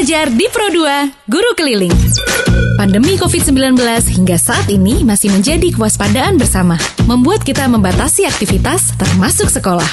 Belajar 0.00 0.32
di 0.32 0.48
Pro2, 0.48 0.80
Guru 1.28 1.52
Keliling. 1.52 1.92
Pandemi 2.80 3.20
COVID-19 3.20 3.76
hingga 4.16 4.40
saat 4.40 4.72
ini 4.72 5.04
masih 5.04 5.28
menjadi 5.28 5.68
kewaspadaan 5.76 6.40
bersama, 6.40 6.80
membuat 7.04 7.44
kita 7.44 7.68
membatasi 7.68 8.24
aktivitas 8.24 8.96
termasuk 8.96 9.52
sekolah. 9.52 9.84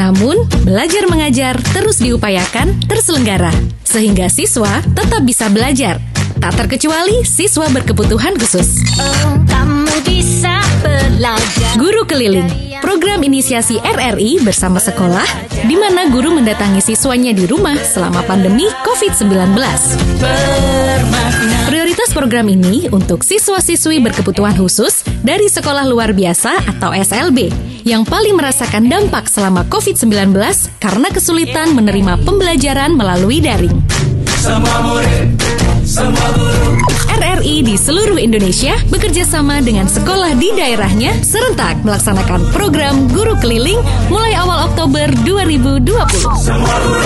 Namun, 0.00 0.48
belajar 0.64 1.04
mengajar 1.12 1.60
terus 1.76 2.00
diupayakan 2.00 2.72
terselenggara, 2.88 3.52
sehingga 3.84 4.32
siswa 4.32 4.80
tetap 4.96 5.28
bisa 5.28 5.52
belajar. 5.52 6.00
Tak 6.40 6.56
terkecuali 6.56 7.20
siswa 7.20 7.68
berkebutuhan 7.68 8.32
khusus. 8.40 8.80
Oh, 8.96 9.36
kamu 9.44 9.92
bisa 10.08 10.56
belajar. 10.80 11.76
Guru 11.76 12.08
Keliling, 12.08 12.48
program 12.80 13.20
inisiasi 13.20 13.76
RRI 13.76 14.40
bersama 14.40 14.80
sekolah, 14.80 15.28
di 15.68 15.76
mana 15.76 16.08
guru 16.08 16.32
mendatangi 16.32 16.80
siswanya 16.80 17.36
di 17.36 17.44
rumah 17.44 17.76
selama 17.76 18.24
pandemi 18.24 18.64
COVID-19. 18.88 19.52
Prioritas 21.68 22.08
program 22.16 22.48
ini 22.48 22.88
untuk 22.88 23.20
siswa-siswi 23.20 24.00
berkebutuhan 24.00 24.56
khusus 24.56 25.04
dari 25.20 25.44
sekolah 25.44 25.84
luar 25.92 26.16
biasa 26.16 26.56
atau 26.72 26.96
SLB 26.96 27.52
yang 27.84 28.08
paling 28.08 28.32
merasakan 28.32 28.88
dampak 28.88 29.28
selama 29.28 29.68
COVID-19 29.68 30.32
karena 30.80 31.08
kesulitan 31.12 31.76
menerima 31.76 32.16
pembelajaran 32.24 32.96
melalui 32.96 33.44
daring. 33.44 33.76
Semua 34.40 34.80
murid, 34.80 35.36
RRI 35.90 37.66
di 37.66 37.74
seluruh 37.74 38.14
Indonesia 38.14 38.78
bekerja 38.94 39.26
sama 39.26 39.58
dengan 39.58 39.90
sekolah 39.90 40.38
di 40.38 40.54
daerahnya 40.54 41.18
serentak 41.18 41.82
melaksanakan 41.82 42.46
program 42.54 43.10
Guru 43.10 43.34
Keliling 43.42 43.82
mulai 44.06 44.38
awal 44.38 44.70
Oktober 44.70 45.10
2020. 45.26 45.82
Semua 46.38 46.76
guru 46.86 47.02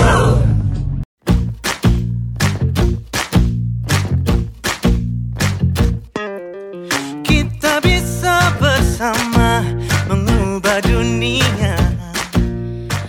Kita 7.25 7.81
bisa 7.81 8.53
bersama 8.61 9.65
mengubah 10.05 10.85
dunia 10.85 11.73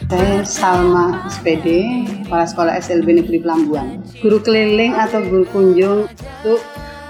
Saya 0.08 0.40
Salma 0.40 1.28
SPD, 1.28 2.00
Kepala 2.26 2.42
Sekolah 2.42 2.74
SLB 2.82 3.22
Negeri 3.22 3.38
Pelambuan. 3.38 4.02
Guru 4.18 4.42
keliling 4.42 4.98
atau 4.98 5.22
guru 5.22 5.46
kunjung 5.46 6.10
untuk 6.10 6.60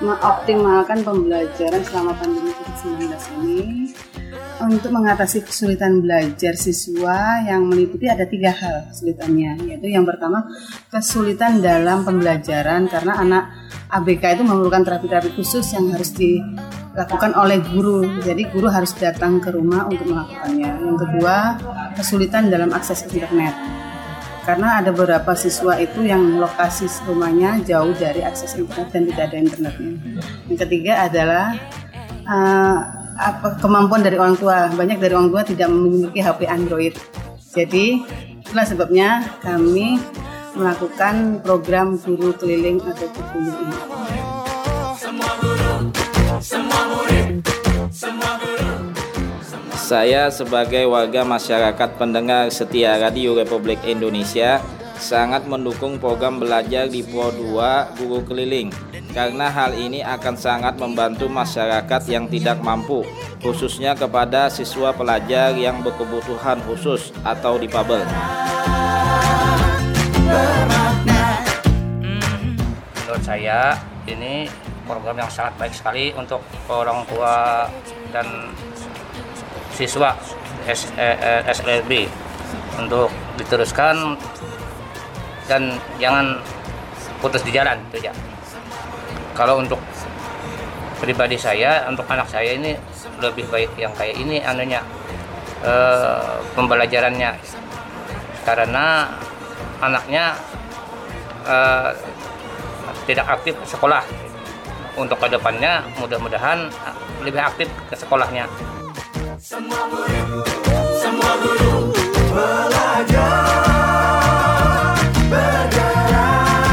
mengoptimalkan 0.05 1.01
pembelajaran 1.01 1.81
selama 1.89 2.13
pandemi 2.21 2.53
COVID-19 2.53 3.17
ini 3.41 3.61
untuk 4.61 4.93
mengatasi 4.93 5.41
kesulitan 5.45 6.05
belajar 6.05 6.53
siswa 6.57 7.45
yang 7.45 7.65
meliputi 7.65 8.09
ada 8.09 8.25
tiga 8.25 8.53
hal 8.53 8.89
kesulitannya 8.93 9.69
yaitu 9.69 9.93
yang 9.93 10.09
pertama 10.09 10.49
kesulitan 10.89 11.61
dalam 11.61 12.05
pembelajaran 12.05 12.89
karena 12.89 13.13
anak 13.21 13.45
ABK 13.93 14.41
itu 14.41 14.43
memerlukan 14.45 14.85
terapi-terapi 14.85 15.33
khusus 15.33 15.65
yang 15.73 15.93
harus 15.93 16.13
dilakukan 16.13 17.33
oleh 17.37 17.61
guru. 17.65 18.05
Jadi 18.21 18.53
guru 18.53 18.69
harus 18.69 18.93
datang 18.97 19.41
ke 19.41 19.49
rumah 19.49 19.89
untuk 19.89 20.13
melakukannya. 20.13 20.71
Yang 20.77 20.99
kedua 21.09 21.37
kesulitan 21.97 22.53
dalam 22.53 22.73
akses 22.77 23.07
internet 23.09 23.76
karena 24.47 24.79
ada 24.79 24.95
beberapa 24.95 25.35
siswa 25.35 25.75
itu 25.75 26.07
yang 26.07 26.39
lokasi 26.39 26.87
rumahnya 27.03 27.59
jauh 27.67 27.91
dari 27.99 28.23
akses 28.23 28.55
internet 28.55 28.95
dan 28.95 29.03
tidak 29.11 29.25
ada 29.27 29.37
internetnya. 29.43 29.93
Yang 30.47 30.59
ketiga 30.63 30.93
adalah 31.11 31.59
uh, 32.31 32.79
apa 33.19 33.59
kemampuan 33.59 34.07
dari 34.07 34.15
orang 34.15 34.39
tua. 34.39 34.71
Banyak 34.71 35.03
dari 35.03 35.19
orang 35.19 35.35
tua 35.35 35.43
tidak 35.43 35.67
memiliki 35.67 36.23
HP 36.23 36.47
Android. 36.47 36.95
Jadi 37.59 38.07
itulah 38.39 38.63
sebabnya 38.63 39.27
kami 39.43 39.99
melakukan 40.55 41.43
program 41.43 41.99
guru 41.99 42.31
keliling 42.39 42.79
atau 42.87 43.11
guru 43.11 43.51
ini. 43.51 44.36
Saya 49.87 50.35
sebagai 50.35 50.83
warga 50.91 51.23
masyarakat 51.23 51.95
pendengar 51.95 52.51
setia 52.51 52.99
Radio 52.99 53.39
Republik 53.39 53.79
Indonesia 53.87 54.59
sangat 54.99 55.47
mendukung 55.47 56.03
program 56.03 56.43
belajar 56.43 56.91
di 56.91 57.07
Pro 57.07 57.31
2 57.31 57.95
Guru 57.95 58.19
Keliling 58.27 58.75
karena 59.15 59.47
hal 59.47 59.79
ini 59.79 60.03
akan 60.03 60.35
sangat 60.35 60.75
membantu 60.83 61.31
masyarakat 61.31 62.03
yang 62.11 62.27
tidak 62.27 62.59
mampu 62.67 63.07
khususnya 63.39 63.95
kepada 63.95 64.51
siswa 64.51 64.91
pelajar 64.91 65.55
yang 65.55 65.79
berkebutuhan 65.87 66.59
khusus 66.67 67.15
atau 67.23 67.55
difabel. 67.55 68.03
menurut 73.07 73.23
saya 73.23 73.79
ini 74.11 74.51
program 74.83 75.15
yang 75.15 75.31
sangat 75.31 75.55
baik 75.63 75.75
sekali 75.79 76.11
untuk 76.19 76.43
orang 76.67 77.07
tua 77.07 77.71
dan 78.11 78.51
siswa 79.77 80.17
S, 80.65 80.89
eh, 80.97 81.17
eh, 81.21 81.41
SLB 81.53 82.09
untuk 82.81 83.13
diteruskan 83.37 84.17
dan 85.47 85.77
jangan 86.01 86.41
putus 87.21 87.45
di 87.45 87.53
jalan 87.53 87.79
itu 87.93 88.09
ya. 88.09 88.13
Kalau 89.37 89.61
untuk 89.61 89.79
pribadi 90.97 91.37
saya, 91.37 91.85
untuk 91.87 92.09
anak 92.09 92.27
saya 92.27 92.57
ini 92.57 92.73
lebih 93.21 93.47
baik 93.53 93.77
yang 93.77 93.93
kayak 93.93 94.17
ini 94.17 94.41
anunya 94.41 94.81
eh, 95.61 96.41
pembelajarannya 96.57 97.37
karena 98.49 99.13
anaknya 99.85 100.25
eh, 101.45 101.91
tidak 103.07 103.27
aktif 103.39 103.55
sekolah. 103.69 104.03
Untuk 104.97 105.21
ke 105.21 105.29
depannya 105.29 105.85
mudah-mudahan 106.01 106.73
lebih 107.21 107.37
aktif 107.37 107.69
ke 107.93 107.95
sekolahnya. 108.01 108.49
Semua 109.47 109.87
murid, 109.87 110.43
semua 110.99 111.39
guru 111.39 111.95
belajar 112.35 113.47
bergerak. 115.31 116.67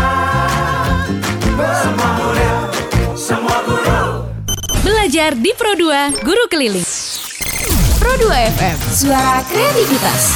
Semua 1.53 2.09
murid, 2.17 2.57
semua 3.13 3.61
guru 3.61 4.25
Belajar 4.81 5.37
di 5.37 5.53
Pro2, 5.53 5.85
Guru 6.25 6.49
Keliling. 6.49 6.81
Pro2 8.01 8.25
FM, 8.57 8.77
suara 8.89 9.45
kreativitas. 9.45 10.33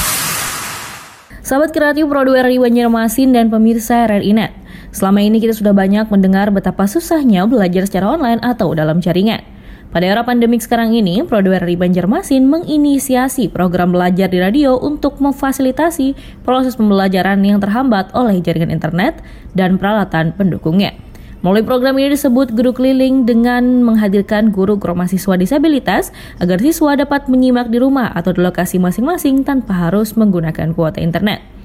Sahabat 1.42 1.74
kreatif 1.74 2.06
Pro2 2.06 2.38
RRI 2.38 2.62
Banjarmasin 2.62 3.34
dan 3.34 3.50
pemirsa 3.50 4.06
RRI 4.06 4.38
Net. 4.38 4.54
Selama 4.94 5.26
ini 5.26 5.42
kita 5.42 5.58
sudah 5.58 5.74
banyak 5.74 6.06
mendengar 6.14 6.54
betapa 6.54 6.86
susahnya 6.86 7.50
belajar 7.50 7.90
secara 7.90 8.14
online 8.14 8.46
atau 8.46 8.78
dalam 8.78 9.02
jaringan. 9.02 9.57
Pada 9.88 10.04
era 10.04 10.22
pandemik 10.28 10.60
sekarang 10.60 10.92
ini, 10.92 11.24
Pro2 11.24 11.64
RRI 11.64 11.80
Banjarmasin 11.80 12.44
menginisiasi 12.44 13.48
program 13.48 13.96
belajar 13.96 14.28
di 14.28 14.44
radio 14.44 14.76
untuk 14.76 15.24
memfasilitasi 15.24 16.44
proses 16.44 16.76
pembelajaran 16.76 17.40
yang 17.40 17.64
terhambat 17.64 18.12
oleh 18.12 18.44
jaringan 18.44 18.68
internet 18.68 19.24
dan 19.56 19.80
peralatan 19.80 20.36
pendukungnya. 20.36 20.92
Melalui 21.40 21.64
program 21.64 21.96
ini 22.02 22.12
disebut 22.18 22.52
Guru 22.52 22.76
Keliling 22.76 23.24
dengan 23.24 23.86
menghadirkan 23.86 24.52
guru-guru 24.52 24.98
mahasiswa 24.98 25.40
disabilitas 25.40 26.12
agar 26.44 26.60
siswa 26.60 26.98
dapat 26.98 27.32
menyimak 27.32 27.72
di 27.72 27.80
rumah 27.80 28.12
atau 28.12 28.36
di 28.36 28.44
lokasi 28.44 28.84
masing-masing 28.84 29.48
tanpa 29.48 29.88
harus 29.88 30.18
menggunakan 30.20 30.76
kuota 30.76 31.00
internet. 31.00 31.57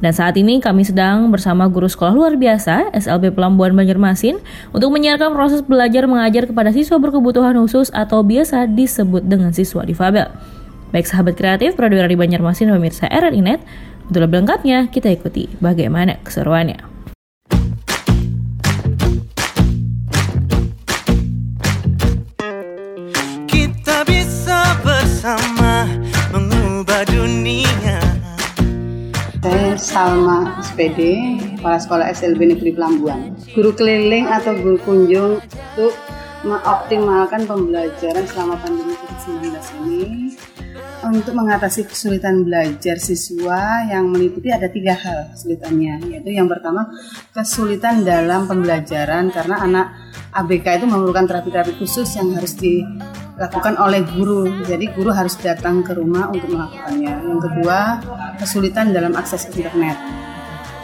Dan 0.00 0.16
saat 0.16 0.34
ini 0.40 0.64
kami 0.64 0.82
sedang 0.82 1.28
bersama 1.28 1.68
guru 1.68 1.84
sekolah 1.84 2.16
luar 2.16 2.32
biasa 2.40 2.88
SLB 2.96 3.36
Pelambuan 3.36 3.76
Banjarmasin 3.76 4.40
untuk 4.72 4.96
menyiarkan 4.96 5.36
proses 5.36 5.60
belajar 5.60 6.08
mengajar 6.08 6.48
kepada 6.48 6.72
siswa 6.72 6.96
berkebutuhan 6.96 7.52
khusus 7.60 7.92
atau 7.92 8.24
biasa 8.24 8.64
disebut 8.64 9.28
dengan 9.28 9.52
siswa 9.52 9.84
difabel. 9.84 10.32
Baik 10.90 11.06
sahabat 11.06 11.36
kreatif 11.36 11.76
Pradwira 11.76 12.08
di 12.08 12.16
Banjarmasin 12.16 12.72
pemirsa 12.72 13.06
RRI 13.06 13.44
Net, 13.44 13.60
untuk 14.10 14.26
lebih 14.26 14.42
lengkapnya 14.42 14.90
kita 14.90 15.12
ikuti 15.12 15.46
bagaimana 15.62 16.18
keseruannya. 16.24 16.82
Kita 23.46 24.02
bisa 24.08 24.74
bersama 24.82 25.59
Saya 29.50 29.74
Salma 29.74 30.62
SPD, 30.62 31.26
Kepala 31.58 31.74
Sekolah 31.82 32.06
SLB 32.14 32.54
Negeri 32.54 32.70
Pelambuan. 32.70 33.34
Guru 33.50 33.74
keliling 33.74 34.30
atau 34.30 34.54
guru 34.54 34.78
kunjung 34.86 35.42
untuk 35.42 35.90
mengoptimalkan 36.46 37.50
pembelajaran 37.50 38.30
selama 38.30 38.54
pandemi 38.62 38.94
COVID-19 38.94 39.50
ini 39.90 40.38
untuk 41.06 41.32
mengatasi 41.32 41.88
kesulitan 41.88 42.44
belajar 42.44 43.00
siswa 43.00 43.88
yang 43.88 44.12
meliputi 44.12 44.52
ada 44.52 44.68
tiga 44.68 44.92
hal 44.92 45.32
kesulitannya 45.32 46.12
yaitu 46.12 46.36
yang 46.36 46.46
pertama 46.46 46.88
kesulitan 47.32 48.04
dalam 48.04 48.44
pembelajaran 48.44 49.32
karena 49.32 49.56
anak 49.64 49.86
ABK 50.30 50.82
itu 50.82 50.86
memerlukan 50.86 51.26
terapi-terapi 51.26 51.74
khusus 51.74 52.06
yang 52.14 52.30
harus 52.38 52.54
dilakukan 52.54 53.74
oleh 53.82 54.06
guru. 54.14 54.46
Jadi 54.62 54.94
guru 54.94 55.10
harus 55.10 55.34
datang 55.42 55.82
ke 55.82 55.90
rumah 55.90 56.30
untuk 56.30 56.54
melakukannya. 56.54 57.12
Yang 57.26 57.40
kedua 57.50 57.78
kesulitan 58.38 58.94
dalam 58.94 59.18
akses 59.18 59.50
internet. 59.50 59.98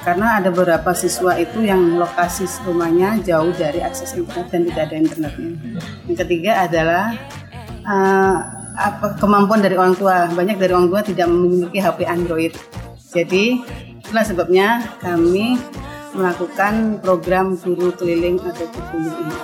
Karena 0.03 0.39
ada 0.39 0.55
beberapa 0.55 0.95
siswa 0.95 1.35
itu 1.35 1.67
yang 1.67 1.99
lokasi 1.99 2.47
rumahnya 2.63 3.23
jauh 3.27 3.51
dari 3.55 3.83
akses 3.83 4.15
internet 4.15 4.47
dan 4.55 4.61
tidak 4.71 4.83
ada 4.91 4.97
internetnya. 5.03 5.51
Yang 6.07 6.17
ketiga 6.27 6.53
adalah 6.63 7.05
uh, 7.87 8.56
apa 8.77 9.17
kemampuan 9.17 9.65
dari 9.65 9.75
orang 9.75 9.97
tua. 9.97 10.29
Banyak 10.31 10.61
dari 10.61 10.73
orang 10.77 10.93
tua 10.93 11.01
tidak 11.01 11.27
memiliki 11.33 11.81
HP 11.81 12.05
Android. 12.05 12.53
Jadi 13.11 13.65
itulah 14.05 14.25
sebabnya 14.25 14.85
kami 15.01 15.57
melakukan 16.13 17.01
program 17.01 17.57
guru 17.57 17.93
keliling 17.97 18.37
atau 18.41 18.67
guru 18.69 19.09
ini. 19.09 19.35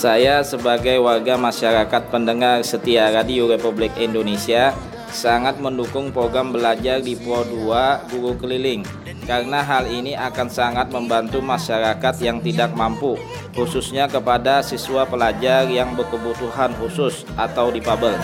Saya 0.00 0.40
sebagai 0.40 0.96
warga 1.04 1.36
masyarakat 1.36 2.08
pendengar 2.08 2.64
setia 2.64 3.12
Radio 3.12 3.44
Republik 3.44 3.92
Indonesia 4.00 4.72
sangat 5.10 5.58
mendukung 5.58 6.14
program 6.14 6.54
belajar 6.54 7.02
di 7.02 7.18
Pro 7.18 7.42
2 7.42 8.10
Guru 8.14 8.32
Keliling 8.38 8.86
karena 9.26 9.62
hal 9.62 9.86
ini 9.90 10.14
akan 10.14 10.48
sangat 10.50 10.90
membantu 10.90 11.42
masyarakat 11.42 12.14
yang 12.22 12.38
tidak 12.42 12.74
mampu 12.74 13.18
khususnya 13.54 14.06
kepada 14.06 14.62
siswa 14.62 15.06
pelajar 15.06 15.66
yang 15.66 15.94
berkebutuhan 15.98 16.74
khusus 16.78 17.26
atau 17.34 17.70
difabel. 17.70 18.14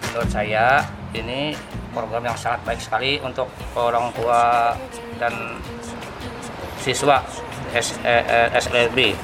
Menurut 0.00 0.30
saya 0.30 0.84
ini 1.16 1.56
program 1.96 2.24
yang 2.28 2.38
sangat 2.38 2.60
baik 2.68 2.80
sekali 2.80 3.18
untuk 3.24 3.48
orang 3.74 4.12
tua 4.12 4.72
dan 5.16 5.32
siswa 6.80 7.24
S, 7.72 7.96
eh, 8.04 8.22
eh, 8.22 8.48
SLB 8.54 9.16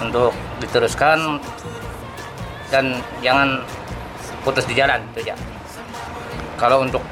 untuk 0.00 0.32
diteruskan 0.60 1.40
dan 2.70 3.02
jangan 3.20 3.60
putus 4.46 4.64
di 4.64 4.74
jalan 4.78 5.02
itu 5.12 5.30
ya. 5.30 5.36
Kalau 6.56 6.86
untuk 6.86 7.02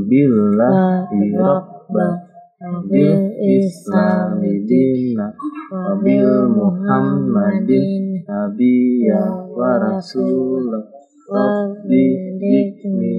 Billahi 0.07 1.35
Rabba 1.35 2.36
Bil 2.57 3.37
Islami 3.37 4.65
Dina 4.65 5.29
Wabil 5.69 6.49
Muhammadin 6.49 8.25
Nabiya 8.25 9.45
wa 9.53 9.77
Rasulah 9.77 10.81
Wabidikni 11.29 13.13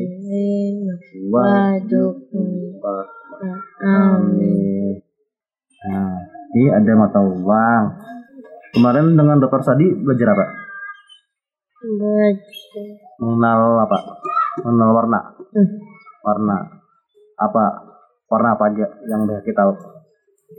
Wadukni 1.30 2.82
Amin 3.78 4.98
Nah, 5.78 6.18
ini 6.58 6.74
ada 6.74 6.92
mata 6.98 7.22
uang. 7.22 7.84
Kemarin 8.74 9.14
dengan 9.14 9.38
Dokter 9.38 9.62
Sadi 9.62 9.86
belajar 9.94 10.34
apa? 10.34 10.46
Mengenal 13.22 13.86
apa? 13.86 13.98
Mengenal 14.66 14.90
warna. 14.90 15.20
Warna. 16.26 16.58
Apa? 17.38 17.87
Warna 18.28 18.54
apa 18.56 18.64
aja 18.68 18.86
yang 19.08 19.24
udah 19.24 19.40
kita? 19.40 19.62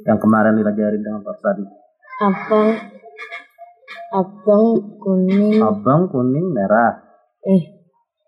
Yang 0.05 0.19
kemarin 0.21 0.57
diajarin 0.57 1.01
dengan 1.01 1.21
Dokter 1.21 1.37
Sadi. 1.41 1.65
abang 2.19 2.69
abang 4.11 4.65
kuning 4.99 5.61
Abang, 5.61 6.01
kuning, 6.11 6.51
merah. 6.51 6.97
eh 7.45 7.61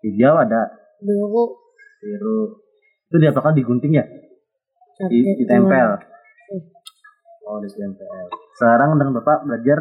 Hijau 0.00 0.38
ada. 0.38 0.70
biru 1.02 1.58
Biru. 2.02 2.58
Itu 3.10 3.16
diapakan 3.18 3.54
digunting 3.54 3.94
ya? 3.94 4.06
Di, 5.06 5.18
ditempel. 5.38 5.86
dua. 5.98 5.98
Oh, 7.46 7.58
ditempel. 7.62 8.06
Sekarang 8.58 8.98
dengan 8.98 9.22
Bapak 9.22 9.46
belajar 9.46 9.78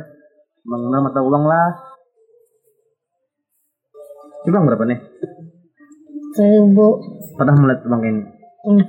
mengenal 0.66 1.02
mata 1.10 1.22
uang 1.22 1.46
lah. 1.46 1.69
Ini 4.46 4.50
bang 4.54 4.66
berapa 4.66 4.84
nih? 4.86 5.00
seribu 6.34 6.88
Pernah 7.38 7.56
melihat 7.57 7.81
uang 7.86 8.02
ini? 8.06 8.22
Hmm. 8.62 8.81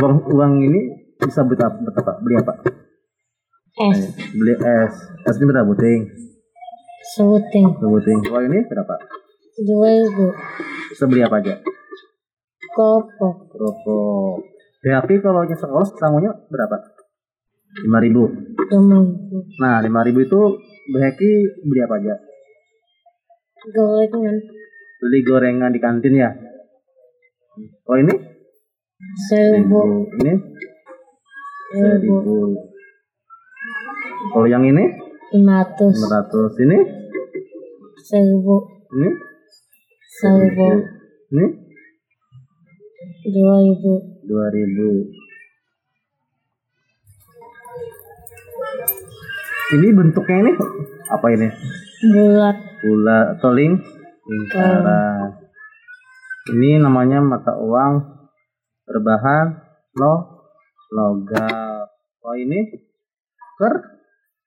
Uang, 0.00 0.16
uang 0.32 0.52
ini 0.64 0.80
bisa 1.20 1.44
buat 1.44 1.60
apa? 1.60 1.76
Apa? 1.92 2.12
Beli 2.24 2.40
apa? 2.40 2.52
es 3.92 4.00
Beli 4.32 4.56
es. 4.56 4.94
Es 5.28 5.36
ini 5.36 5.44
berapa 5.52 5.68
buting? 5.68 6.00
sebuting 7.12 7.66
Buting. 7.76 8.18
Uang 8.32 8.44
ini 8.48 8.64
berapa? 8.64 8.96
dua 9.60 9.92
ribu 9.92 10.32
Bisa 10.88 11.04
beli 11.04 11.20
apa 11.20 11.36
aja? 11.44 11.60
kopok 12.72 13.50
Rokok. 13.52 14.40
BHP 14.80 15.20
kalau 15.20 15.44
nya 15.44 15.52
sekolah 15.58 15.84
semuanya 15.84 16.32
berapa? 16.48 16.80
5000 17.84 18.04
ribu. 18.08 18.24
teman 18.72 19.04
Nah, 19.60 19.84
5000 19.84 20.08
ribu 20.08 20.20
itu 20.24 20.40
BHP 20.96 21.20
beli 21.68 21.80
apa 21.84 21.94
aja? 22.00 22.14
gorengan 23.68 24.36
Beli 25.04 25.18
gorengan 25.20 25.70
di 25.76 25.80
kantin 25.82 26.14
ya? 26.16 26.30
Oh 27.84 28.00
ini? 28.00 28.39
Seribu 29.28 30.04
Ini? 30.20 30.34
seribu. 31.72 32.52
Kalau 34.34 34.46
yang 34.46 34.66
ini? 34.66 34.84
lima 35.30 35.62
ratus 35.62 35.94
500. 35.94 36.64
Ini? 36.66 36.78
seribu 38.02 38.54
Ini? 38.92 39.08
seribu 40.20 40.66
Ini? 41.30 41.46
dua 43.30 43.56
ribu 43.62 43.92
2000. 44.26 45.20
Ini 49.70 49.86
bentuknya 49.94 50.36
ini 50.42 50.52
apa 51.06 51.26
ini? 51.30 51.48
bulat 52.10 52.56
Bulat 52.82 53.26
atau 53.38 53.54
ling 53.54 53.78
lingkaran. 54.26 55.38
Ini 56.50 56.82
namanya 56.82 57.22
mata 57.22 57.54
uang 57.54 58.19
berbahan 58.90 59.54
lo 59.94 60.14
logam. 60.90 61.86
Oh 62.26 62.34
ini 62.34 62.74
ker 63.54 63.74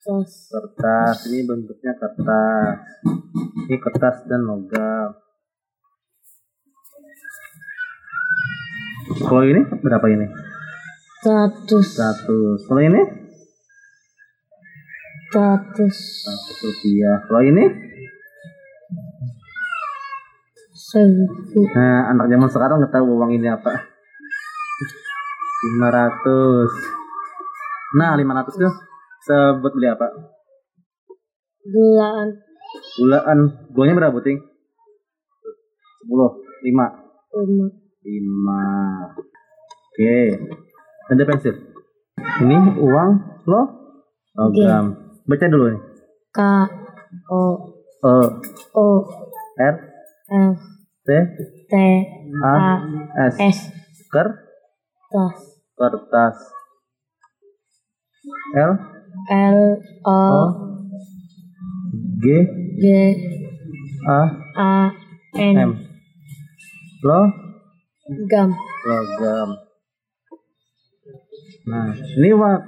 tos 0.03 0.51
kertas. 0.51 1.31
Ini 1.31 1.47
bentuknya 1.47 1.95
kertas. 1.95 2.83
Ini 3.71 3.77
kertas 3.79 4.27
dan 4.27 4.43
logam. 4.43 5.15
Kalau 9.23 9.43
ini 9.47 9.63
berapa 9.79 10.07
ini? 10.11 10.27
seratus 11.23 11.87
Satu. 11.95 12.59
Kalau 12.67 12.83
ini? 12.83 12.99
Seratus 15.31 15.97
rupiah. 16.59 17.23
Kalau 17.23 17.41
ini? 17.47 17.63
seribu 20.93 21.61
Nah, 21.73 22.11
anak 22.11 22.27
zaman 22.29 22.49
sekarang 22.51 22.77
nggak 22.83 22.93
tahu 22.93 23.05
uang 23.17 23.31
ini 23.33 23.47
apa. 23.49 23.92
500. 25.63 27.95
Nah, 27.95 28.19
500 28.19 28.59
tuh 28.59 28.75
sebut 29.23 29.71
beli 29.71 29.87
apa? 29.87 30.11
gelaan 31.63 32.43
Gulaan. 32.99 33.39
Gulanya 33.71 33.95
berapa, 33.95 34.19
Ting? 34.19 34.43
10. 36.03 36.11
5. 36.11 36.67
lima 36.67 36.91
5. 38.03 39.15
Oke. 39.87 40.35
Ada 41.07 41.23
pensil. 41.23 41.55
Ini 42.43 42.83
uang 42.83 43.09
lo 43.47 43.61
logam. 44.35 45.15
Baca 45.23 45.47
dulu 45.47 45.71
nih. 45.71 45.79
K 46.35 46.39
O 47.31 47.71
E 48.03 48.27
O 48.75 49.07
R 49.55 49.75
L 50.27 50.51
T 51.05 51.09
T 51.71 51.73
A 52.43 52.83
S. 53.31 53.39
S 53.39 53.71
Ker 54.11 54.43
kertas 55.13 55.52
kertas. 55.83 56.37
L? 58.55 58.71
L 59.27 59.59
O 60.07 60.21
G? 62.23 62.25
G 62.79 62.85
A? 64.07 64.21
A 64.55 64.73
N. 65.35 65.55
M. 65.59 65.71
Lo? 67.03 67.21
Gam. 68.31 68.51
Logam 68.83 69.49
nah 71.63 71.95
ini 72.19 72.35
mah 72.35 72.59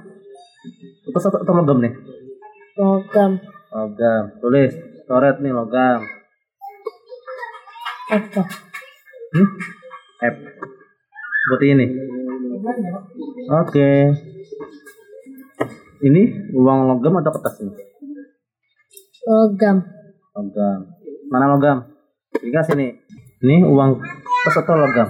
apa 1.12 1.18
satu 1.20 1.44
atau 1.44 1.52
logam 1.52 1.84
nih? 1.84 1.92
Logam 2.80 3.36
logam 3.68 4.32
tulis. 4.40 4.72
Coret 5.04 5.36
nih 5.44 5.52
logam 5.52 6.00
apa 8.08 8.42
hmm? 9.36 9.48
F. 10.24 10.36
Seperti 11.44 11.66
ini 11.76 11.86
oke. 13.62 13.90
Ini 16.06 16.22
uang 16.52 16.78
logam 16.92 17.18
atau 17.22 17.32
kertas 17.38 17.56
ini? 17.62 17.72
Logam. 19.26 19.76
Logam. 20.36 20.80
Mana 21.32 21.46
logam? 21.50 21.78
Dikasih 22.36 22.74
nih. 22.78 22.92
Ini 23.42 23.64
uang 23.64 23.98
kertas 24.02 24.62
atau 24.62 24.76
logam? 24.76 25.08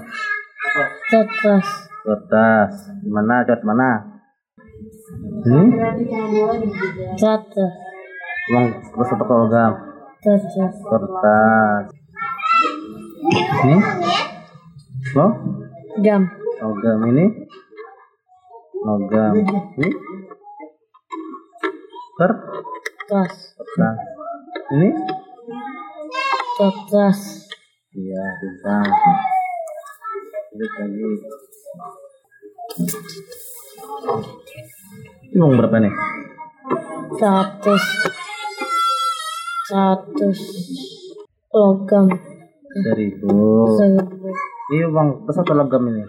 Kertas. 1.10 1.66
Kertas. 2.06 2.72
Mana? 3.08 3.44
Coret 3.44 3.62
mana? 3.66 3.90
Ini? 5.44 5.62
Kertas. 7.18 7.72
Uang 8.52 8.64
kertas 8.94 9.08
atau 9.16 9.36
logam? 9.42 9.72
Kertas. 10.22 10.74
Kertas. 10.86 11.84
Ini? 13.66 13.76
Lo? 15.18 15.26
Gam. 16.04 16.22
Logam 16.56 16.98
ini 17.12 17.45
logam. 18.86 19.34
Ini 19.34 19.90
ker 22.16 22.30
kertas. 22.30 23.34
Kertas. 23.58 23.98
Ini? 24.70 24.90
Kertas. 26.54 27.18
Iya 27.90 28.24
bisa. 28.38 28.76
Lihat 30.56 30.72
lagi 30.80 31.04
ini 35.32 35.40
uang 35.40 35.52
berapa 35.58 35.76
nih 35.82 35.94
seratus. 37.16 37.84
Seratus. 39.66 40.38
Logam. 41.52 42.06
Seribu. 42.76 43.32
Seribu. 43.80 44.28
Ini 44.72 44.84
uang 44.92 45.08
kertas 45.24 45.36
atau 45.44 45.54
logam 45.56 45.88
ini 45.88 46.04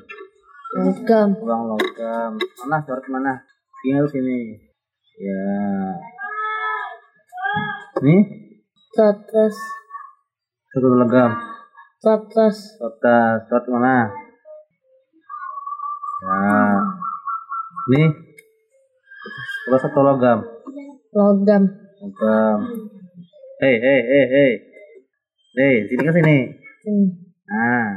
logam. 0.78 1.30
Uang 1.42 1.62
logam. 1.74 2.32
Mana 2.38 2.78
coret 2.86 3.06
mana? 3.10 3.34
Tinggal 3.82 4.06
sini 4.10 4.58
ya. 5.18 5.46
Ini? 8.06 8.18
Kertas 8.94 9.56
satu 10.74 10.88
logam. 10.94 11.32
Kertas 12.02 12.78
kertas 12.78 13.40
coret 13.50 13.66
mana? 13.74 14.14
Ya. 16.22 16.38
Ini? 17.94 18.04
Kertas 19.66 19.84
atau 19.90 20.02
logam. 20.06 20.40
Logam. 21.14 21.64
Logam. 22.02 22.60
Hei 23.58 23.76
hei 23.82 24.00
hei 24.06 24.26
hei. 24.30 24.52
Hei 25.58 25.76
sini 25.90 26.02
ke 26.06 26.14
sini? 26.14 26.38
Ini 26.86 27.26
nah 27.48 27.96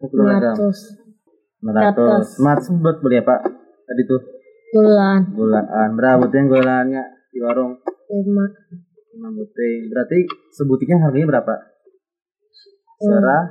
satu 0.00 0.14
logam 0.18 0.56
ratus 1.70 2.42
ratus 2.42 2.66
buat 2.82 2.98
beli 2.98 3.22
apa 3.22 3.38
tadi 3.86 4.02
tuh. 4.02 4.22
Bulan. 4.72 5.20
Gulaan 5.36 5.90
berapa 5.94 6.26
buting 6.26 6.48
gulaannya 6.48 7.02
di 7.30 7.38
warung? 7.38 7.78
Lima. 8.10 8.46
Lima 9.14 9.28
buting 9.30 9.92
berarti 9.92 10.18
sebutiknya 10.50 10.98
harganya 11.06 11.38
berapa? 11.38 11.54
Serah 12.98 13.44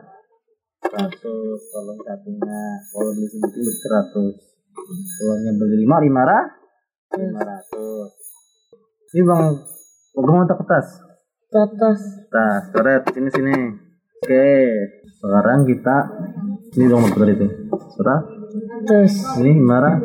seratus. 0.82 1.62
Kalau 1.72 1.94
satunya 2.04 2.62
kalau 2.92 3.12
beli 3.16 3.28
sebuting 3.30 3.68
seratus. 3.80 4.36
Kalau 4.74 5.36
beli 5.62 5.76
lima 5.88 5.98
lima 6.02 6.22
ratus. 6.26 8.12
Ini 9.12 9.22
bang 9.28 9.44
logam 10.16 10.44
atau 10.48 10.58
kertas? 10.64 10.88
Kertas. 11.52 12.00
Kertas. 12.32 12.64
Coret 12.72 13.04
sini 13.12 13.30
sini. 13.30 13.58
Oke. 14.24 14.50
Sekarang 15.20 15.68
kita 15.68 15.98
ini 16.72 16.88
dong 16.88 17.04
motor 17.04 17.28
itu. 17.28 17.48
Serah 18.00 18.22
terus. 18.88 19.14
Ini 19.44 19.52
lima 19.60 19.78
rah 19.84 19.98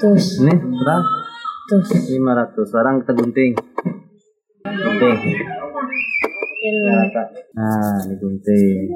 terus. 0.00 0.40
Ini 0.40 0.54
serah 0.56 1.02
terus 1.68 1.88
500 2.08 2.70
sekarang 2.72 2.94
kita 3.04 3.12
gunting. 3.12 3.52
Gunting. 4.64 5.16
Ini 6.60 6.80
rata 6.92 7.22
nah 7.56 7.96
digunting 8.04 8.92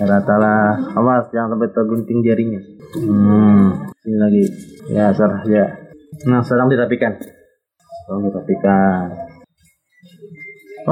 rata 0.00 0.34
lah. 0.36 0.68
Awas 1.00 1.32
jangan 1.32 1.56
sampai 1.56 1.72
tergunting 1.72 2.18
jarinya. 2.20 2.60
Hmm. 2.96 3.88
Ini 4.04 4.16
lagi. 4.20 4.44
Ya 4.92 5.12
serah 5.16 5.42
ya. 5.48 5.64
Nah 6.28 6.44
sekarang 6.44 6.68
dirapikan. 6.68 7.16
Sekarang 8.04 8.20
dirapikan. 8.28 9.06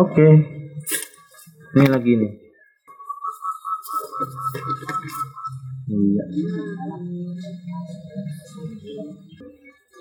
Oke. 0.00 0.28
Ini 1.76 1.86
lagi 1.92 2.12
nih 2.16 2.46
iya 5.86 6.24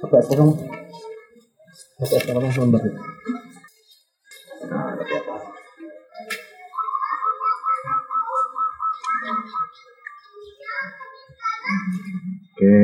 apa 0.02 0.16
apa 0.18 0.34
kamu 0.34 0.54
apa 2.02 2.16
apa 2.18 2.30
kamu 2.34 2.50
lembar 2.58 2.82
itu 2.86 3.02
Oke, 12.56 12.82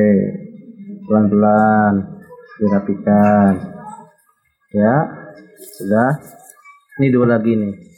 pelan-pelan 1.08 1.94
dirapikan. 2.60 3.54
Ya, 4.76 4.96
sudah. 5.80 6.12
Ini 7.00 7.08
dua 7.08 7.26
lagi 7.34 7.56
nih. 7.56 7.91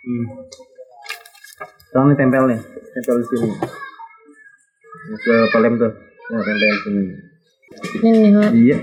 Hmm. 0.00 0.24
Ini 1.90 2.14
tempel 2.16 2.44
nih, 2.48 2.60
tempel 2.96 3.16
di 3.20 3.26
sini. 3.28 3.48
Ini 3.50 5.16
Ke 5.20 5.34
pelem 5.52 5.74
tuh, 5.76 5.92
ya, 6.32 6.38
tempel 6.40 6.56
di 6.56 6.80
sini. 6.80 7.02
ini 8.00 8.32
Mak. 8.32 8.50
Iya. 8.56 8.78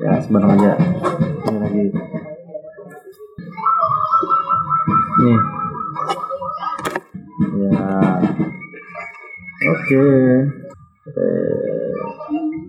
Ya, 0.00 0.12
sembarang 0.20 0.52
aja. 0.56 0.72
Ini 1.48 1.56
lagi. 1.64 1.84
Nih. 5.20 5.38
Ya. 7.60 7.88
Oke. 9.70 10.04
Eh, 11.10 11.92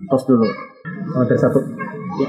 tos 0.08 0.24
dulu. 0.24 0.48
Oh, 1.12 1.20
ada 1.20 1.36
satu. 1.36 1.60
Ya. 1.60 2.28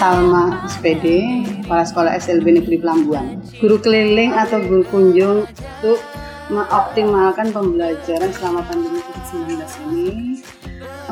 Salma 0.00 0.64
SPD, 0.64 1.04
Kepala 1.60 1.84
Sekolah 1.84 2.16
SLB 2.16 2.56
Negeri 2.56 2.80
Pelambuan. 2.80 3.36
Guru 3.60 3.76
keliling 3.84 4.32
atau 4.32 4.56
guru 4.64 4.80
kunjung 4.88 5.44
untuk 5.44 6.00
mengoptimalkan 6.48 7.52
pembelajaran 7.52 8.32
selama 8.32 8.64
pandemi 8.64 9.04
COVID-19 9.04 9.60
ini 9.92 10.40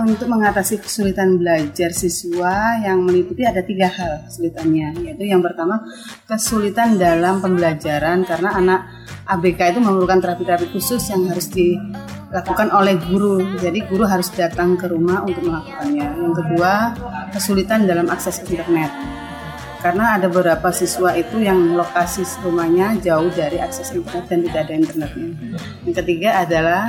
untuk 0.02 0.30
mengatasi 0.30 0.78
kesulitan 0.82 1.38
belajar 1.38 1.90
siswa 1.90 2.78
yang 2.82 3.02
meliputi 3.02 3.42
ada 3.42 3.62
tiga 3.64 3.90
hal 3.90 4.26
kesulitannya 4.28 4.94
yaitu 5.02 5.24
yang 5.26 5.42
pertama 5.42 5.82
kesulitan 6.28 6.98
dalam 7.00 7.42
pembelajaran 7.42 8.22
karena 8.22 8.50
anak 8.54 8.80
ABK 9.28 9.76
itu 9.76 9.80
memerlukan 9.84 10.24
terapi-terapi 10.24 10.72
khusus 10.72 11.04
yang 11.12 11.28
harus 11.28 11.52
dilakukan 11.52 12.72
oleh 12.72 12.96
guru. 12.96 13.44
Jadi 13.60 13.84
guru 13.84 14.08
harus 14.08 14.32
datang 14.32 14.80
ke 14.80 14.88
rumah 14.88 15.20
untuk 15.20 15.44
melakukannya. 15.44 16.08
Yang 16.16 16.34
kedua 16.40 16.72
kesulitan 17.36 17.84
dalam 17.84 18.08
akses 18.08 18.40
internet. 18.48 18.88
Karena 19.78 20.18
ada 20.18 20.26
beberapa 20.26 20.74
siswa 20.74 21.14
itu 21.14 21.44
yang 21.44 21.76
lokasi 21.76 22.26
rumahnya 22.42 22.98
jauh 22.98 23.30
dari 23.30 23.60
akses 23.60 23.94
internet 23.94 24.26
dan 24.26 24.38
tidak 24.48 24.60
ada 24.64 24.74
internetnya. 24.74 25.28
Yang 25.84 25.94
ketiga 26.02 26.30
adalah 26.42 26.82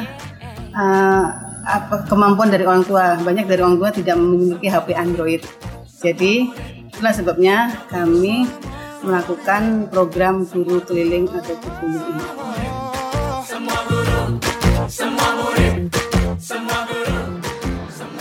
eh, 0.73 1.48
apa 1.69 2.01
kemampuan 2.09 2.49
dari 2.49 2.65
orang 2.65 2.81
tua. 2.81 3.13
Banyak 3.21 3.45
dari 3.45 3.61
orang 3.61 3.77
tua 3.77 3.89
tidak 3.93 4.17
memiliki 4.17 4.65
HP 4.65 4.97
Android. 4.97 5.41
Jadi 6.01 6.49
itulah 6.89 7.13
sebabnya 7.13 7.69
kami 7.93 8.49
melakukan 9.05 9.87
program 9.93 10.43
guru 10.49 10.81
keliling 10.83 11.29
atau 11.29 11.55
guru 11.55 12.01
ini. 12.01 12.23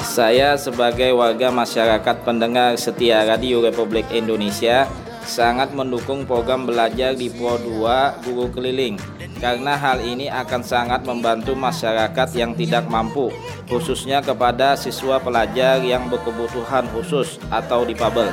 Saya 0.03 0.59
sebagai 0.59 1.15
warga 1.15 1.49
masyarakat 1.55 2.27
pendengar 2.27 2.75
setia 2.75 3.23
Radio 3.23 3.63
Republik 3.63 4.11
Indonesia 4.11 4.91
sangat 5.23 5.71
mendukung 5.71 6.27
program 6.27 6.67
belajar 6.67 7.15
di 7.15 7.31
Pro 7.31 7.55
2 7.61 8.27
Guru 8.27 8.51
Keliling 8.51 9.18
karena 9.39 9.79
hal 9.79 10.03
ini 10.03 10.27
akan 10.27 10.61
sangat 10.67 11.07
membantu 11.07 11.55
masyarakat 11.55 12.29
yang 12.35 12.53
tidak 12.59 12.91
mampu 12.91 13.31
khususnya 13.71 14.19
kepada 14.19 14.75
siswa 14.75 15.23
pelajar 15.23 15.79
yang 15.81 16.11
berkebutuhan 16.11 16.91
khusus 16.91 17.39
atau 17.49 17.87
difabel. 17.87 18.27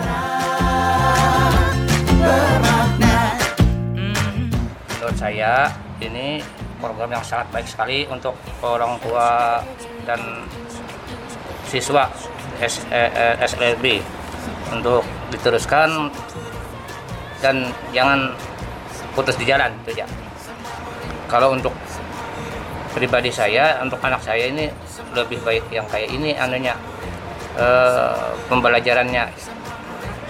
Menurut 4.90 5.18
saya 5.22 5.70
ini 6.02 6.42
program 6.82 7.14
yang 7.14 7.24
sangat 7.24 7.48
baik 7.54 7.68
sekali 7.70 8.10
untuk 8.10 8.34
orang 8.66 8.98
tua 9.06 9.62
dan 10.10 10.20
siswa 11.70 12.10
SLB 13.46 14.02
untuk 14.74 15.06
diteruskan 15.30 16.10
dan 17.44 17.70
jangan 17.94 18.34
putus 19.14 19.38
di 19.38 19.46
jalan 19.46 19.70
itu 19.86 20.02
ya 20.02 20.08
kalau 21.36 21.51
untuk 21.51 21.75
pribadi 22.96 23.27
saya 23.27 23.84
untuk 23.84 24.00
anak 24.00 24.24
saya 24.24 24.48
ini 24.48 24.72
lebih 25.12 25.44
baik 25.44 25.68
yang 25.68 25.84
kayak 25.92 26.08
ini 26.08 26.32
anunya 26.32 26.72
eh, 27.60 28.32
pembelajarannya. 28.48 29.27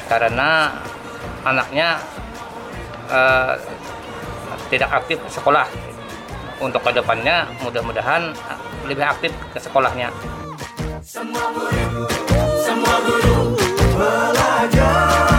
Karena 0.10 0.74
anaknya 1.46 2.02
eh, 3.14 3.54
tidak 4.74 5.06
aktif 5.06 5.22
sekolah. 5.30 5.70
Untuk 6.58 6.82
ke 6.82 6.90
depannya 6.98 7.46
mudah-mudahan 7.62 8.34
lebih 8.90 9.06
aktif 9.06 9.30
ke 9.54 9.62
sekolahnya. 9.62 10.10
Semua 11.06 11.54
murid, 11.54 12.10
semua 12.66 12.96
guru 13.06 13.54
belajar 13.94 15.35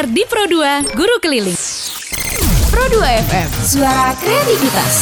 Belajar 0.00 0.16
di 0.16 0.24
Pro 0.32 0.44
2 0.48 0.96
Guru 0.96 1.16
Keliling. 1.20 1.60
Pro 2.72 2.84
2 2.88 3.20
FM, 3.20 3.48
suara 3.60 4.16
kreativitas. 4.16 4.92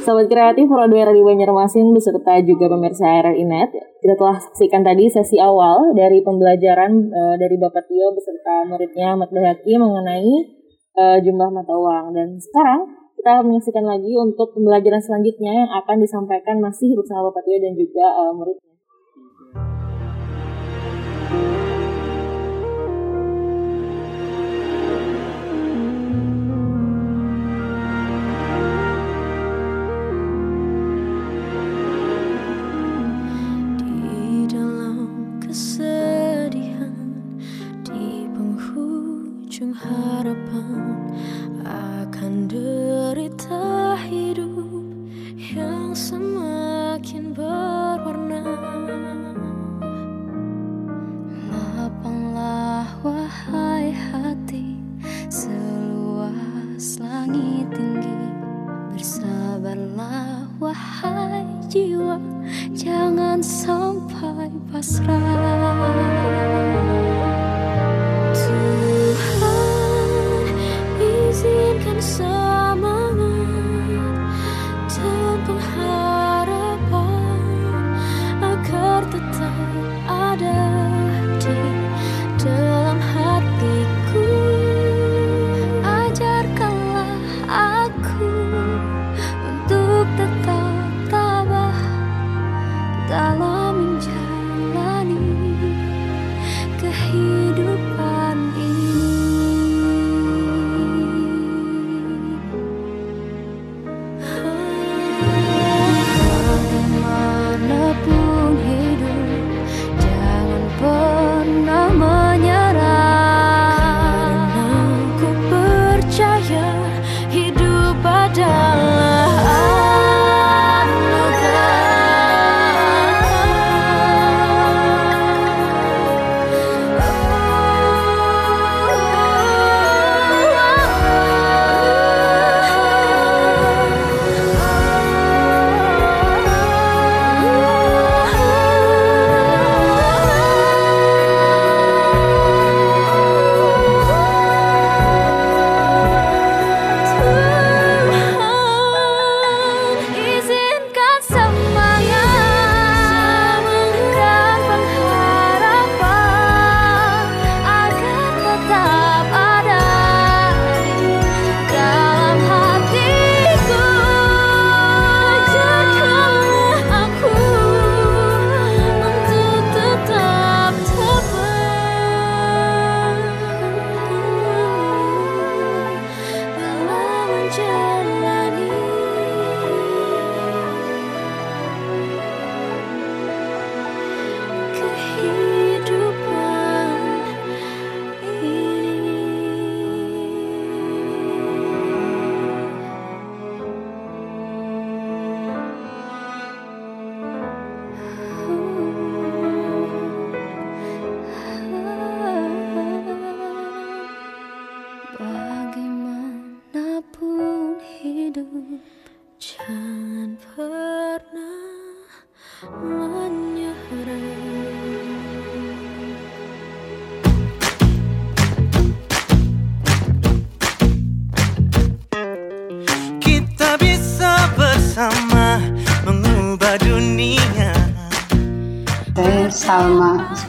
Sahabat 0.00 0.32
kreatif 0.32 0.64
Radio 0.64 1.04
Radio 1.04 1.20
Banjarmasin 1.28 1.92
beserta 1.92 2.40
juga 2.40 2.72
pemirsa 2.72 3.04
RRI 3.04 3.44
Net, 3.44 3.76
kita 4.00 4.16
telah 4.16 4.40
saksikan 4.40 4.80
tadi 4.80 5.12
sesi 5.12 5.36
awal 5.36 5.92
dari 5.92 6.24
pembelajaran 6.24 6.88
uh, 7.12 7.36
dari 7.36 7.60
Bapak 7.60 7.84
Tio 7.84 8.16
beserta 8.16 8.64
muridnya 8.64 9.12
Ahmad 9.12 9.28
Bahaki 9.28 9.76
mengenai 9.76 10.56
uh, 10.96 11.20
jumlah 11.20 11.52
mata 11.52 11.76
uang. 11.76 12.16
Dan 12.16 12.40
sekarang 12.40 13.12
kita 13.20 13.44
menyaksikan 13.44 13.84
lagi 13.84 14.16
untuk 14.16 14.56
pembelajaran 14.56 15.04
selanjutnya 15.04 15.52
yang 15.52 15.70
akan 15.84 16.00
disampaikan 16.00 16.64
masih 16.64 16.96
bersama 16.96 17.28
Bapak 17.28 17.44
Tio 17.44 17.60
dan 17.60 17.76
juga 17.76 18.24
uh, 18.24 18.32
muridnya. 18.32 18.75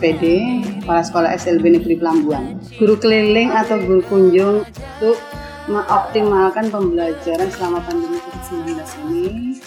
SPD, 0.08 0.64
Kepala 0.80 1.04
Sekolah 1.04 1.30
SLB 1.36 1.68
Negeri 1.68 2.00
Pelambuan. 2.00 2.56
Guru 2.80 2.96
keliling 2.96 3.52
atau 3.52 3.76
guru 3.76 4.00
kunjung 4.08 4.64
untuk 4.64 5.20
mengoptimalkan 5.68 6.72
pembelajaran 6.72 7.52
selama 7.52 7.84
pandemi 7.84 8.16
COVID-19 8.16 8.72
ini 9.12 9.60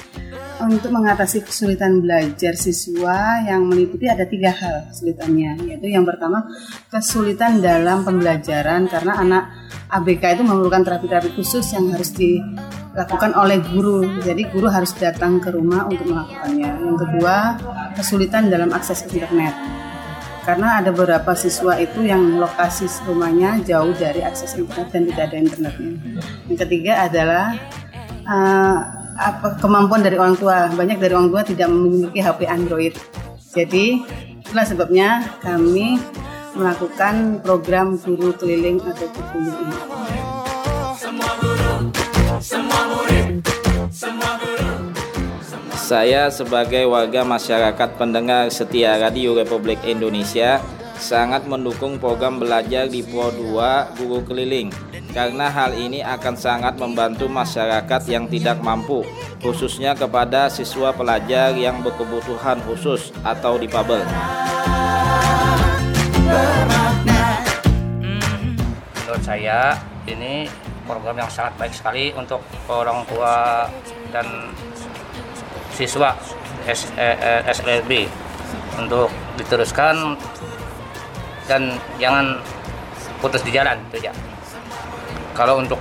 untuk 0.64 0.96
mengatasi 0.96 1.44
kesulitan 1.44 2.00
belajar 2.00 2.56
siswa 2.56 3.44
yang 3.44 3.68
meliputi 3.68 4.08
ada 4.08 4.24
tiga 4.24 4.48
hal 4.48 4.88
kesulitannya 4.88 5.60
yaitu 5.68 5.92
yang 5.92 6.08
pertama 6.08 6.48
kesulitan 6.88 7.60
dalam 7.60 8.00
pembelajaran 8.00 8.88
karena 8.88 9.12
anak 9.20 9.44
ABK 9.92 10.40
itu 10.40 10.42
memerlukan 10.44 10.88
terapi-terapi 10.88 11.36
khusus 11.36 11.68
yang 11.76 11.92
harus 11.92 12.16
dilakukan 12.16 13.36
oleh 13.36 13.60
guru. 13.60 14.08
Jadi 14.24 14.48
guru 14.48 14.72
harus 14.72 14.96
datang 14.96 15.36
ke 15.36 15.52
rumah 15.52 15.84
untuk 15.84 16.08
melakukannya. 16.08 16.70
Yang 16.80 16.96
kedua 16.96 17.36
kesulitan 17.92 18.48
dalam 18.48 18.72
akses 18.72 19.04
internet 19.04 19.79
karena 20.44 20.80
ada 20.80 20.90
beberapa 20.90 21.36
siswa 21.36 21.76
itu 21.76 22.04
yang 22.04 22.40
lokasi 22.40 22.88
rumahnya 23.04 23.60
jauh 23.64 23.92
dari 23.96 24.24
akses 24.24 24.56
internet 24.56 24.88
dan 24.92 25.02
tidak 25.08 25.24
ada 25.30 25.36
internetnya 25.36 25.92
yang 26.48 26.58
ketiga 26.58 26.92
adalah 27.06 27.54
uh, 28.24 29.00
apa 29.20 29.60
kemampuan 29.60 30.00
dari 30.00 30.16
orang 30.16 30.34
tua. 30.40 30.72
Banyak 30.72 30.96
dari 30.96 31.12
orang 31.12 31.28
tua 31.28 31.42
tidak 31.44 31.68
memiliki 31.68 32.24
HP 32.24 32.48
Android. 32.48 32.94
Jadi 33.52 34.00
itulah 34.40 34.64
sebabnya 34.64 35.08
kami 35.44 36.00
melakukan 36.56 37.44
program 37.44 38.00
guru 38.00 38.32
keliling 38.34 38.80
atau 38.80 39.06
guru 39.12 39.52
ini. 39.52 40.19
Saya 45.90 46.30
sebagai 46.30 46.86
warga 46.86 47.26
masyarakat 47.26 47.98
pendengar 47.98 48.46
setia 48.46 48.94
Radio 48.94 49.34
Republik 49.34 49.82
Indonesia 49.82 50.62
sangat 50.94 51.50
mendukung 51.50 51.98
program 51.98 52.38
belajar 52.38 52.86
di 52.86 53.02
Pro 53.02 53.34
2 53.34 53.98
Guru 53.98 54.22
Keliling 54.22 54.70
karena 55.10 55.50
hal 55.50 55.74
ini 55.74 55.98
akan 55.98 56.38
sangat 56.38 56.78
membantu 56.78 57.26
masyarakat 57.26 58.06
yang 58.06 58.30
tidak 58.30 58.62
mampu 58.62 59.02
khususnya 59.42 59.98
kepada 59.98 60.46
siswa 60.46 60.94
pelajar 60.94 61.58
yang 61.58 61.82
berkebutuhan 61.82 62.62
khusus 62.70 63.10
atau 63.26 63.58
difabel. 63.58 64.06
Menurut 68.94 69.22
saya 69.26 69.74
ini 70.06 70.46
program 70.86 71.18
yang 71.18 71.30
sangat 71.34 71.58
baik 71.58 71.74
sekali 71.74 72.14
untuk 72.14 72.38
orang 72.70 73.02
tua 73.10 73.66
dan 74.14 74.54
siswa 75.80 76.12
SLB 77.48 78.04
untuk 78.76 79.08
diteruskan 79.40 80.14
dan 81.48 81.80
jangan 81.96 82.36
putus 83.24 83.40
di 83.40 83.50
jalan 83.56 83.80
itu 83.88 84.04
ya 84.04 84.12
kalau 85.32 85.56
untuk 85.56 85.80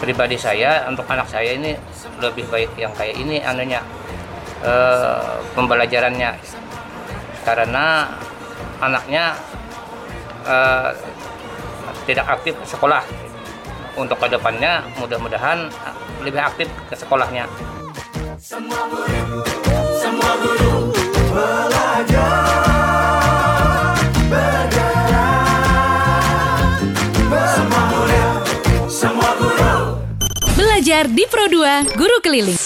pribadi 0.00 0.40
saya 0.40 0.88
untuk 0.88 1.04
anak 1.12 1.28
saya 1.28 1.52
ini 1.52 1.76
lebih 2.24 2.48
baik 2.48 2.72
yang 2.80 2.88
kayak 2.96 3.20
ini 3.20 3.44
anunya 3.44 3.84
e, 4.64 4.72
pembelajarannya. 5.52 6.40
Karena 7.44 8.08
anaknya 8.80 9.36
e, 10.44 10.56
tidak 12.08 12.40
aktif 12.40 12.56
sekolah. 12.64 13.04
Untuk 14.00 14.16
ke 14.16 14.32
depannya 14.32 14.80
mudah-mudahan 14.96 15.68
lebih 16.24 16.40
aktif 16.40 16.70
ke 16.88 16.94
sekolahnya 16.96 17.44
semua 18.40 18.82
guru, 18.88 19.42
semua 19.98 20.32
guru 20.42 20.74
belajar 21.30 22.60
Belajar 30.56 31.04
di 31.12 31.24
Pro 31.28 31.44
2 31.44 31.92
Guru 31.92 32.16
Keliling. 32.24 32.56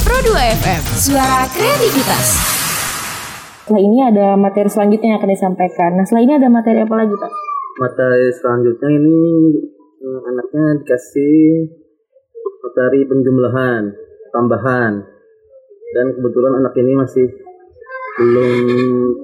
Pro 0.00 0.18
2 0.24 0.32
FM, 0.58 0.82
suara 0.96 1.44
kreativitas. 1.52 2.26
Setelah 3.62 3.82
ini 3.84 3.98
ada 4.00 4.26
materi 4.40 4.68
selanjutnya 4.72 5.12
yang 5.12 5.18
akan 5.20 5.32
disampaikan. 5.32 5.90
Nah, 5.96 6.04
setelah 6.08 6.24
ini 6.24 6.34
ada 6.40 6.48
materi 6.48 6.80
apa 6.80 6.94
lagi, 6.96 7.12
Pak? 7.12 7.32
Materi 7.84 8.26
selanjutnya 8.32 8.88
ini 8.96 9.20
eh, 10.02 10.20
anaknya 10.24 10.64
dikasih 10.82 11.36
materi 12.64 13.00
penjumlahan, 13.04 13.82
tambahan. 14.32 15.04
Dan 15.92 16.06
kebetulan 16.16 16.52
anak 16.64 16.72
ini 16.80 16.92
masih 16.96 17.26
belum 18.12 18.60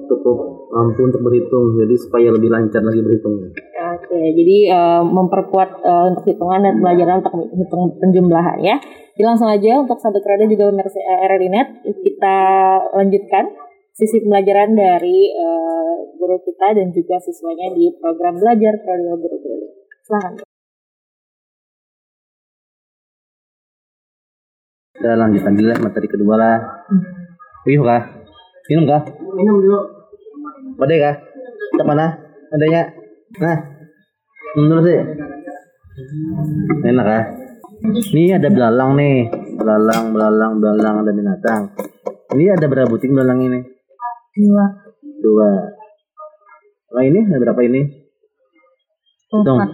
cukup 0.09 0.37
mampu 0.69 1.01
untuk 1.09 1.21
berhitung, 1.25 1.77
jadi 1.77 1.95
supaya 1.97 2.29
lebih 2.29 2.49
lancar 2.49 2.81
lagi 2.85 3.01
berhitungnya. 3.01 3.49
Oke, 3.97 4.21
jadi 4.37 4.57
uh, 4.73 5.03
memperkuat 5.05 5.81
uh, 5.81 6.13
untuk 6.13 6.29
hitungan 6.29 6.61
dan 6.61 6.77
pelajaran 6.77 7.25
untuk 7.25 7.33
hitung 7.57 7.97
penjumlahan 7.97 8.57
ya. 8.61 8.77
Jadi 9.17 9.25
langsung 9.25 9.49
aja 9.49 9.81
untuk 9.81 9.97
satu 9.97 10.21
kredit 10.21 10.53
juga 10.53 10.71
pemirsa 10.71 11.01
RRINet 11.01 11.83
kita 11.83 12.37
lanjutkan 12.95 13.51
sisi 13.91 14.23
pembelajaran 14.23 14.79
dari 14.79 15.27
uh, 15.35 16.09
guru 16.15 16.39
kita 16.39 16.71
dan 16.71 16.87
juga 16.95 17.19
siswanya 17.19 17.75
di 17.75 17.91
program 17.99 18.39
belajar 18.39 18.79
Prodeo 18.79 19.19
Guru 19.19 19.37
Keliling. 19.43 19.73
Silahkan. 20.07 20.48
Kita 24.99 25.15
lanjutkan 25.15 25.55
dulu 25.55 25.71
materi 25.79 26.07
kedua 26.11 26.35
lah. 26.35 26.59
Hmm. 26.91 27.71
Yuk 27.71 27.87
kah? 27.87 28.03
Minum 28.67 28.83
kah? 28.83 29.01
Minum 29.31 29.55
dulu. 29.63 29.79
Ada 30.75 30.95
kah? 30.99 31.15
Ke 31.79 31.83
mana? 31.87 32.19
Adanya? 32.51 32.83
Nah, 33.39 33.57
menurut 34.59 34.83
sih. 34.83 34.99
Enak 36.83 37.05
kah? 37.07 37.23
Ini 38.11 38.35
ada 38.35 38.51
belalang 38.51 38.99
nih, 38.99 39.31
belalang, 39.55 40.11
belalang, 40.11 40.59
belalang 40.59 40.95
ada 41.07 41.11
binatang. 41.15 41.61
Ini 42.35 42.59
ada 42.59 42.67
berapa 42.67 42.91
buting 42.91 43.15
belalang 43.15 43.39
ini? 43.39 43.59
Dua. 44.35 44.65
Dua. 45.23 45.49
Nah 46.91 47.03
ini 47.07 47.23
ada 47.23 47.39
berapa 47.39 47.61
ini? 47.63 47.87
Empat. 49.31 49.69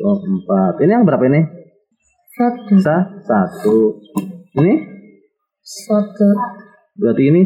Oh, 0.00 0.16
empat. 0.16 0.80
Ini 0.80 0.96
yang 0.96 1.04
berapa 1.04 1.28
ini? 1.28 1.44
Satu. 2.32 2.80
Sa 2.80 2.96
satu. 3.20 4.00
Ini? 4.52 4.74
Satu. 5.62 6.28
Berarti 6.92 7.22
ini 7.24 7.42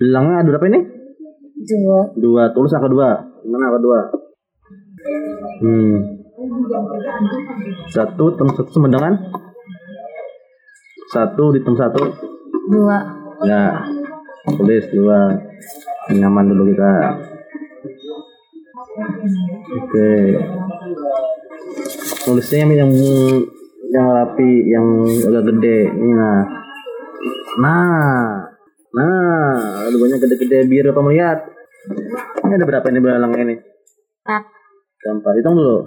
Bilangnya 0.00 0.40
ada 0.40 0.48
berapa 0.56 0.66
ini? 0.72 0.80
Dua. 1.60 2.00
Dua. 2.16 2.42
Tulis 2.56 2.72
angka 2.72 2.88
dua. 2.88 3.20
Gimana 3.44 3.68
angka 3.68 3.80
dua? 3.84 4.00
Hmm. 5.60 5.96
Satu 7.92 8.32
tem 8.32 8.48
satu 8.56 8.70
sama 8.72 8.88
dengan 8.88 9.12
satu 11.12 11.52
di 11.52 11.60
tem 11.60 11.76
satu. 11.76 12.00
Dua. 12.72 12.96
Ya. 13.44 13.84
Tulis 14.56 14.88
dua. 14.88 15.36
Nyaman 16.16 16.48
dulu 16.48 16.72
kita. 16.72 16.92
Oke. 19.76 20.12
Tulisnya 22.24 22.72
yang 22.72 22.88
yang 23.90 24.06
rapi, 24.10 24.52
yang 24.70 24.86
agak 25.06 25.44
gede. 25.50 25.90
Ini 25.90 26.10
nah. 26.14 26.40
Nah, 27.60 28.50
Nah, 28.90 29.86
ada 29.86 29.94
banyak 29.94 30.18
gede-gede 30.18 30.66
biar 30.66 30.90
apa 30.90 31.00
melihat. 31.06 31.38
Ini 32.42 32.58
ada 32.58 32.66
berapa 32.66 32.86
ini 32.90 32.98
belalang 32.98 33.30
ini? 33.38 33.54
Empat. 34.26 34.42
Ada 34.98 35.10
empat. 35.14 35.32
Hitung 35.38 35.54
dulu. 35.54 35.78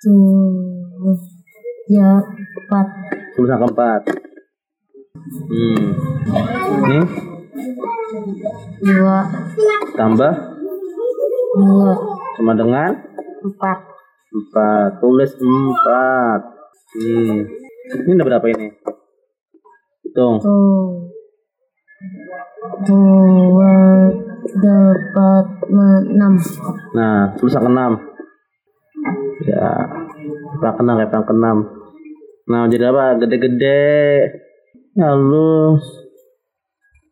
Tuh. 0.00 1.16
Ya, 1.92 2.24
empat. 2.24 2.86
Tulis 3.36 3.52
angka 3.52 3.68
empat. 3.68 4.02
Hmm. 5.28 5.88
Ini? 6.88 7.00
Dua. 8.80 9.18
Tambah? 9.92 10.32
Dua. 11.52 11.92
Sama 12.40 12.52
dengan? 12.56 12.96
Empat. 13.44 13.78
Empat. 14.32 14.90
Tulis 15.04 15.36
empat. 15.36 16.57
Nih. 16.96 17.44
Ini 17.88 18.16
ada 18.16 18.24
berapa 18.24 18.46
ini? 18.48 18.72
Hitung. 20.08 20.40
Dua 22.88 23.74
dapat 24.48 25.44
enam 25.68 26.32
nah 26.96 27.36
angka 27.36 27.60
enam 27.60 27.92
ya 29.44 29.68
angka 30.56 30.80
enam 30.80 30.94
kayak 30.96 31.12
angka 31.12 31.34
enam 31.36 31.56
nah 32.48 32.64
jadi 32.64 32.88
apa? 32.88 33.20
Gede-gede. 33.20 33.92
Halus. 34.96 35.84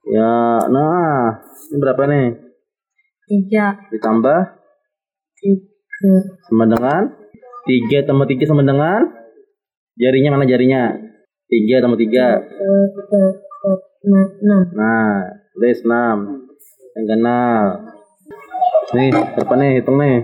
Ya 0.09 0.65
nah 0.73 1.45
ini 1.45 1.77
berapa 1.77 2.03
nih 2.09 2.27
tiga. 3.29 3.77
Ditambah? 3.93 4.41
Tiga. 5.37 6.13
Sama 6.49 6.65
dengan? 6.65 7.03
Tiga 7.67 7.99
tambah 8.07 8.27
tiga 8.31 8.49
sama 8.49 8.63
dengan 8.65 9.26
jarinya 9.97 10.37
mana 10.37 10.45
jarinya 10.45 10.93
tiga 11.49 11.81
tambah 11.81 12.01
tiga 12.01 12.41
enam 14.45 14.65
nah 14.77 15.33
tulis 15.57 15.81
enam 15.85 16.47
Yang 16.97 17.07
kenal. 17.13 17.65
Nih, 18.97 19.13
berapa 19.13 19.55
nih? 19.61 19.71
Hitung 19.77 20.01
nih. 20.01 20.17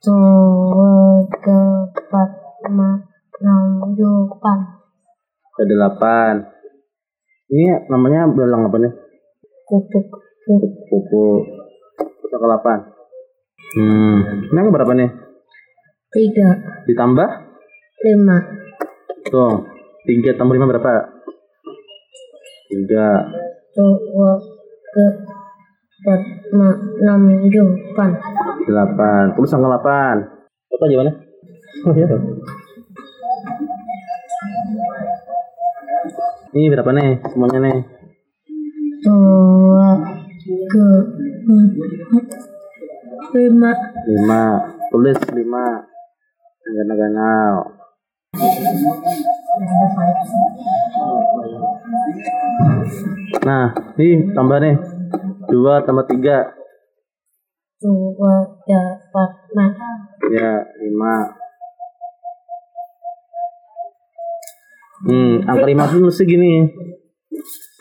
dua 0.00 1.28
empat 1.28 2.28
lima 2.64 3.04
enam 3.40 3.92
delapan 3.92 4.58
Ada 5.60 5.64
delapan. 5.68 6.34
Ini 7.52 7.84
namanya 7.92 8.32
belang 8.32 8.64
apa 8.64 8.76
nih? 8.80 8.92
kupu 9.68 9.98
Kupu. 10.88 11.24
Terus 12.00 12.32
angka 12.32 12.48
delapan. 12.48 12.78
Hmm. 13.76 14.48
Ini 14.48 14.72
berapa 14.72 14.92
nih? 14.96 15.10
tiga 16.16 16.48
Ditambah? 16.88 17.28
lima 18.08 18.36
Tuh. 19.34 19.66
Tiga 20.06 20.30
tambah 20.38 20.54
lima 20.54 20.70
berapa? 20.70 21.10
Tiga. 22.70 23.26
dua 23.74 24.38
empat 24.94 26.20
lima 26.54 26.70
enam 27.02 27.42
delapan 27.50 28.14
Delapan. 28.62 29.34
Terus 29.34 29.50
angka 29.58 29.66
delapan. 29.74 30.16
Apa 30.70 30.84
gimana? 30.86 31.10
Oh 31.82 31.92
iya. 31.98 32.06
Ini 36.54 36.70
berapa 36.70 36.90
nih? 36.94 37.18
Semuanya 37.26 37.58
nih. 37.58 37.78
dua 39.02 39.98
tiga 40.46 40.88
empat 41.42 42.24
lima 43.34 43.70
Lima. 44.06 44.44
Tulis 44.94 45.18
lima. 45.34 45.66
Ganal-ganal. 46.70 47.73
Nah, 53.44 53.66
nih 53.94 54.34
tambah 54.34 54.58
nih. 54.58 54.74
Dua 55.46 55.84
tambah 55.86 56.06
tiga. 56.10 56.50
dua 57.84 58.34
dapat 58.64 59.30
enam 59.52 59.70
Ya, 60.32 60.64
lima. 60.80 61.14
Hmm, 65.04 65.44
angka 65.44 65.66
lima 65.68 65.84
tuh 65.86 66.08
mesti 66.08 66.24
gini. 66.24 66.64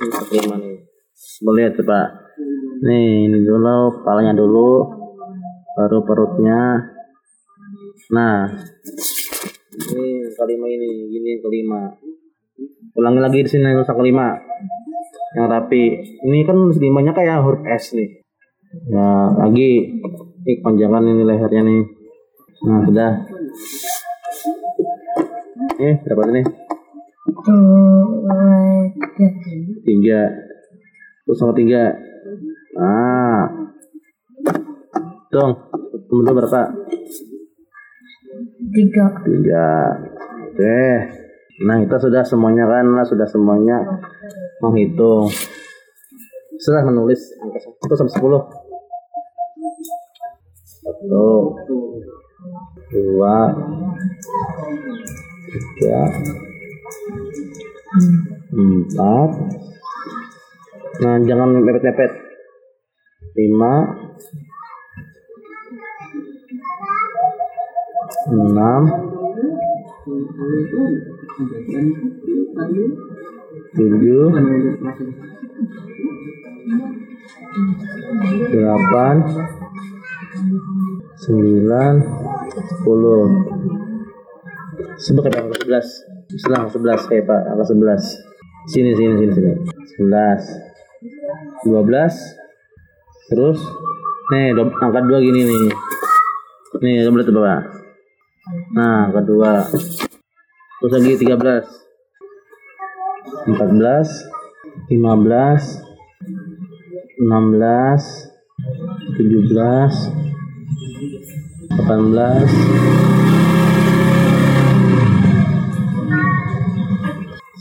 Angka 0.03 0.21
lima 0.37 0.55
nih. 0.59 0.75
Boleh 1.41 1.65
lihat 1.65 1.79
coba. 1.79 1.99
Nih, 2.83 3.31
ini 3.31 3.41
dulu, 3.47 4.03
kepalanya 4.03 4.35
dulu. 4.35 4.91
Baru 5.73 6.03
perutnya. 6.03 6.83
Nah, 8.11 8.51
ini 10.33 10.41
angka 10.41 10.49
lima 10.49 10.65
ini, 10.65 10.89
gini 11.13 11.27
yang 11.37 11.41
kelima. 11.45 11.81
Ulangi 12.97 13.21
lagi 13.21 13.45
di 13.45 13.49
sini 13.53 13.69
angka 13.69 13.93
kelima. 13.93 14.33
Yang 15.37 15.47
rapi. 15.49 15.83
Ini 16.25 16.41
kan 16.41 16.57
limanya 16.73 17.13
kayak 17.13 17.45
huruf 17.45 17.61
S 17.69 17.93
nih. 17.93 18.09
Ya, 18.89 19.29
lagi. 19.37 20.01
Ini 20.41 20.53
panjangan 20.65 21.05
ini 21.05 21.21
lehernya 21.21 21.61
nih. 21.61 21.81
Nah, 22.65 22.81
sudah. 22.81 23.11
Eh, 25.77 25.95
dapat 26.01 26.25
dua 26.25 26.41
tiga. 29.85 30.21
Terus 31.29 31.37
sama 31.37 31.53
tiga. 31.53 31.93
Nah. 32.73 33.69
Dong. 35.29 35.53
Lu 36.09 36.25
berapa? 36.25 36.73
tiga 38.73 39.05
Tiga. 39.21 39.69
Oke. 40.53 40.85
Nah, 41.65 41.81
kita 41.81 41.97
sudah 41.97 42.21
semuanya 42.21 42.69
kan, 42.69 42.85
lah 42.93 43.01
sudah 43.01 43.25
semuanya 43.25 43.81
menghitung. 44.61 45.25
Sudah 46.61 46.85
menulis 46.85 47.33
angka 47.41 47.57
satu 47.57 47.93
sampai 47.97 48.13
sepuluh. 48.13 48.41
Satu, 50.61 51.57
dua, 52.93 53.37
tiga, 55.49 56.01
empat. 58.53 59.29
Nah, 61.01 61.15
jangan 61.25 61.49
mepet-mepet. 61.49 62.11
Lima, 63.33 63.73
enam, 68.29 69.12
tujuh, 70.03 70.35
delapan, 78.51 79.15
sembilan, 81.23 81.93
sepuluh. 82.51 83.23
Sebut 84.99 85.23
angka 85.23 85.55
sebelas. 85.63 85.87
Selang 86.35 86.67
sebelas 86.67 87.07
kayak 87.07 87.23
pak 87.23 87.55
angka 87.55 87.71
sebelas. 87.71 88.03
Sini 88.67 88.91
sini 88.99 89.23
sini 89.23 89.31
sini. 89.31 89.55
Sebelas, 89.87 90.43
dua 91.63 91.79
belas. 91.79 92.11
Terus, 93.31 93.55
nih 94.35 94.51
angka 94.51 94.99
dua 95.07 95.23
gini 95.23 95.47
nih. 95.47 95.71
Nih 96.83 97.07
lihat 97.07 97.31
bapak. 97.31 97.72
Nah 98.75 99.07
angka 99.07 99.23
dua. 99.23 99.63
Terus 100.83 100.91
lagi 100.91 101.15
tiga 101.15 101.39
belas. 101.39 101.63
14 103.43 104.91
15 104.91 104.91
16 107.23 107.23
17 109.15 110.11
18 111.79 112.03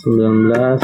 19 0.02 0.82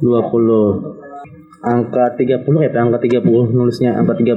20 0.00 1.64
angka 1.64 2.04
30 2.16 2.64
ya 2.64 2.68
Pak? 2.72 2.80
angka 2.80 2.98
30 3.04 3.24
nulisnya 3.52 3.96
angka 3.96 4.16
30 4.16 4.36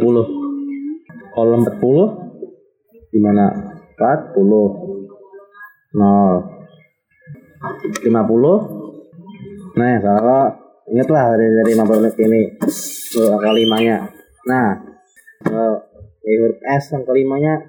kolom 1.35 1.67
40 1.67 3.11
di 3.11 3.19
mana 3.19 3.72
40 4.03 5.95
0 5.95 8.03
50 8.03 9.79
nah 9.79 9.95
kalau 10.03 10.51
ingatlah 10.91 11.39
dari 11.39 11.47
dari 11.63 11.79
50 11.79 12.03
menit 12.03 12.19
ini. 12.19 12.59
Tuh 13.15 13.31
angka 13.31 13.55
nah 14.43 14.75
kalau 15.43 15.75
di 16.19 16.31
huruf 16.35 16.59
S 16.59 16.91
angka 16.91 17.15
limanya. 17.15 17.63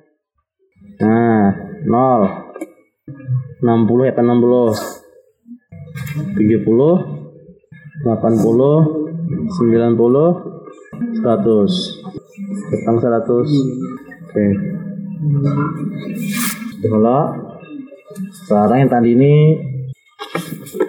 Nah 0.98 1.54
0 1.86 3.62
60 3.62 4.04
ya 4.04 4.12
Pak? 4.12 4.24
60 4.26 6.36
70 6.36 7.24
80 8.04 8.04
90 8.04 8.04
100 8.04 8.36
Tentang 12.70 12.96
100 13.00 13.24
Oke 14.24 14.46
Kalau 16.84 17.20
Sekarang 18.44 18.84
yang 18.84 18.92
tadi 18.92 19.16
ini 19.16 19.56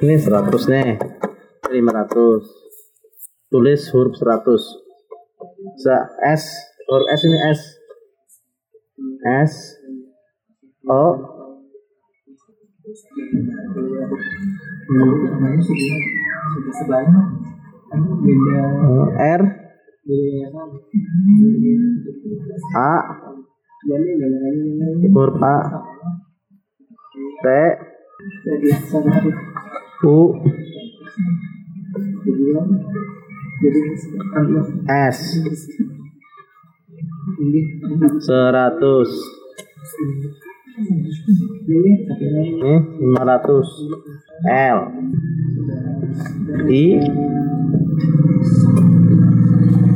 Ini 0.04 0.16
100 0.20 0.72
nih. 0.72 1.00
500 1.72 3.52
Tulis 3.52 3.82
huruf 3.96 4.14
100 4.20 4.44
Bisa 5.76 5.96
S. 6.20 6.44
Huruf 6.86 7.08
S 7.10 7.22
ini 7.24 7.38
S. 7.50 7.62
S. 9.26 9.54
O. 10.86 11.04
R. 19.16 19.42
A 22.76 22.92
huruf 23.86 25.42
A 25.46 25.58
T. 27.42 27.46
U. 30.04 30.18
S. 34.90 35.20
Seratus. 38.26 39.12
Ini 41.70 41.94
lima 42.98 43.22
ratus. 43.22 43.70
L. 44.50 44.80
I. 46.70 46.86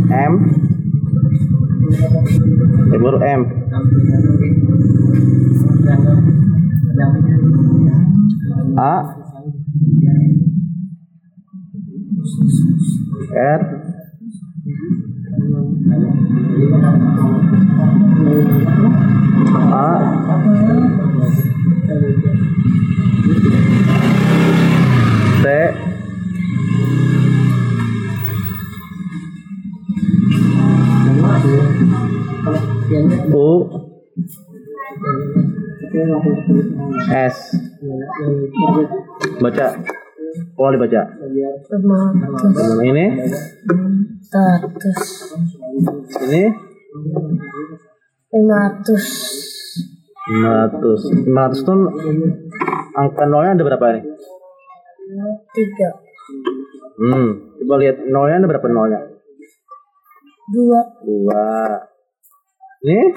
M 0.09 0.33
baru 2.97 3.21
M. 3.21 3.41
A. 8.79 8.95
R. 13.35 13.61
A. 19.75 20.09
T 31.39 32.08
U. 33.33 33.49
S. 37.09 37.37
Baca. 39.41 39.67
Oh 40.59 40.69
dibaca 40.69 41.01
ini. 42.85 43.05
Status 44.29 44.99
ini 46.29 46.53
Rematus 48.29 49.05
500 50.29 51.25
500 51.25 51.65
tuh 51.65 51.89
angka 52.93 53.25
nolnya 53.25 53.57
ada 53.57 53.65
berapa 53.65 53.85
nih 53.97 54.03
Tiga 55.49 55.89
hmm 57.01 57.29
coba 57.57 57.75
lihat 57.81 57.97
nolnya 58.05 58.37
ada 58.37 58.47
berapa 58.53 58.67
nolnya 58.69 59.01
Dua. 60.53 60.81
Dua 61.01 61.45
ini 62.79 63.11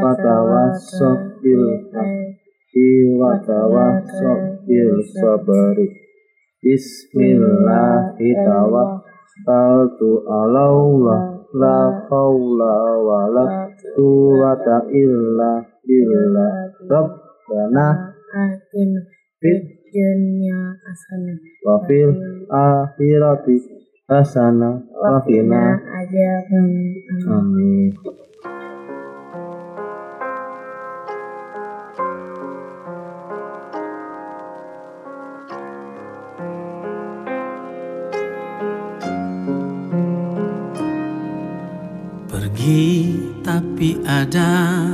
wa 0.00 0.16
tawassaw 0.16 1.44
bil 1.44 1.92
haqqi 1.92 3.20
wa 3.20 3.36
tawassaw 3.44 4.64
bil 4.64 4.96
sabri. 5.12 6.08
Bismillahi 6.60 8.36
tawakkaltu 9.46 10.26
ala 10.26 10.64
Allah 10.74 11.20
la 11.54 11.78
haula 12.10 12.74
wa 13.00 13.20
la 13.30 13.44
quwwata 13.94 14.86
illa 14.90 15.64
billah. 15.86 16.52
Rabbana 16.86 18.14
Atina 18.30 19.00
fid 19.42 19.80
dunya 19.90 20.78
hasanah 20.86 21.38
wa 21.66 21.82
fil 21.82 22.14
akhirati 22.46 23.58
hasanah 24.06 24.86
wa 24.94 25.18
qina 25.26 25.82
azaban 25.82 26.70
amin 27.26 27.90
tapi 43.80 43.96
ada 44.04 44.92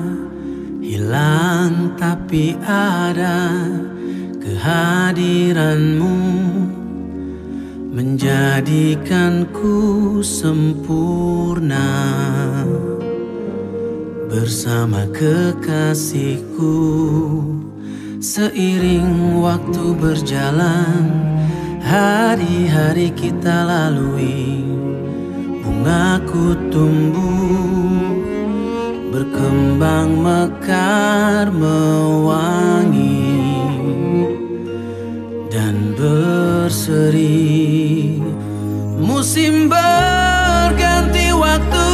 Hilang 0.79 1.99
tapi 1.99 2.55
ada 2.63 3.67
Kehadiranmu. 4.39 6.15
Menjadikanku 7.91 9.75
sempurna. 10.23 11.83
Bersama 14.31 15.11
kekasihku 15.11 16.79
Seiring 18.23 19.43
waktu 19.43 19.99
berjalan 19.99 21.11
Hari-hari 21.83 23.11
kita 23.19 23.67
lalui. 23.67 24.63
Bungaku 25.59 26.55
tumbuh 26.71 27.96
Berkembang 29.17 30.13
mekar 30.21 31.49
mewangi 31.49 33.33
Dan 35.49 35.97
berseri. 35.97 37.57
Musim 39.01 39.73
berganti 39.73 41.33
waktu 41.33 41.89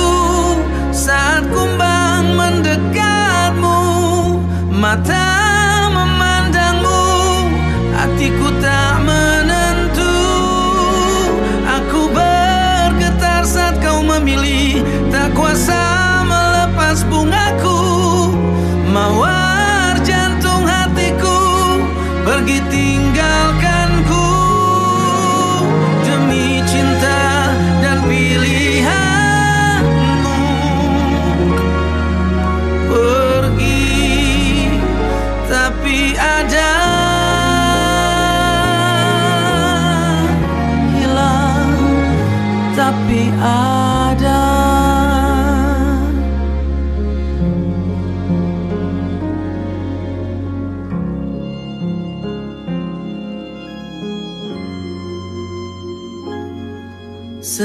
Saat 0.90 1.46
kumbang 1.54 2.34
mendekatmu 2.34 3.78
Mata 4.74 5.31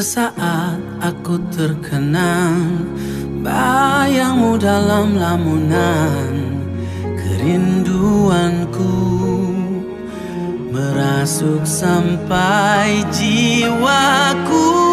Sesaat 0.08 0.80
aku 1.04 1.36
terkenang 1.52 2.88
Bayangmu 3.44 4.56
dalam 4.56 5.20
lamunan 5.20 6.64
Kerinduanku. 6.96 8.96
Merasuk 10.72 11.68
sampai 11.68 13.04
jiwaku 13.12 14.87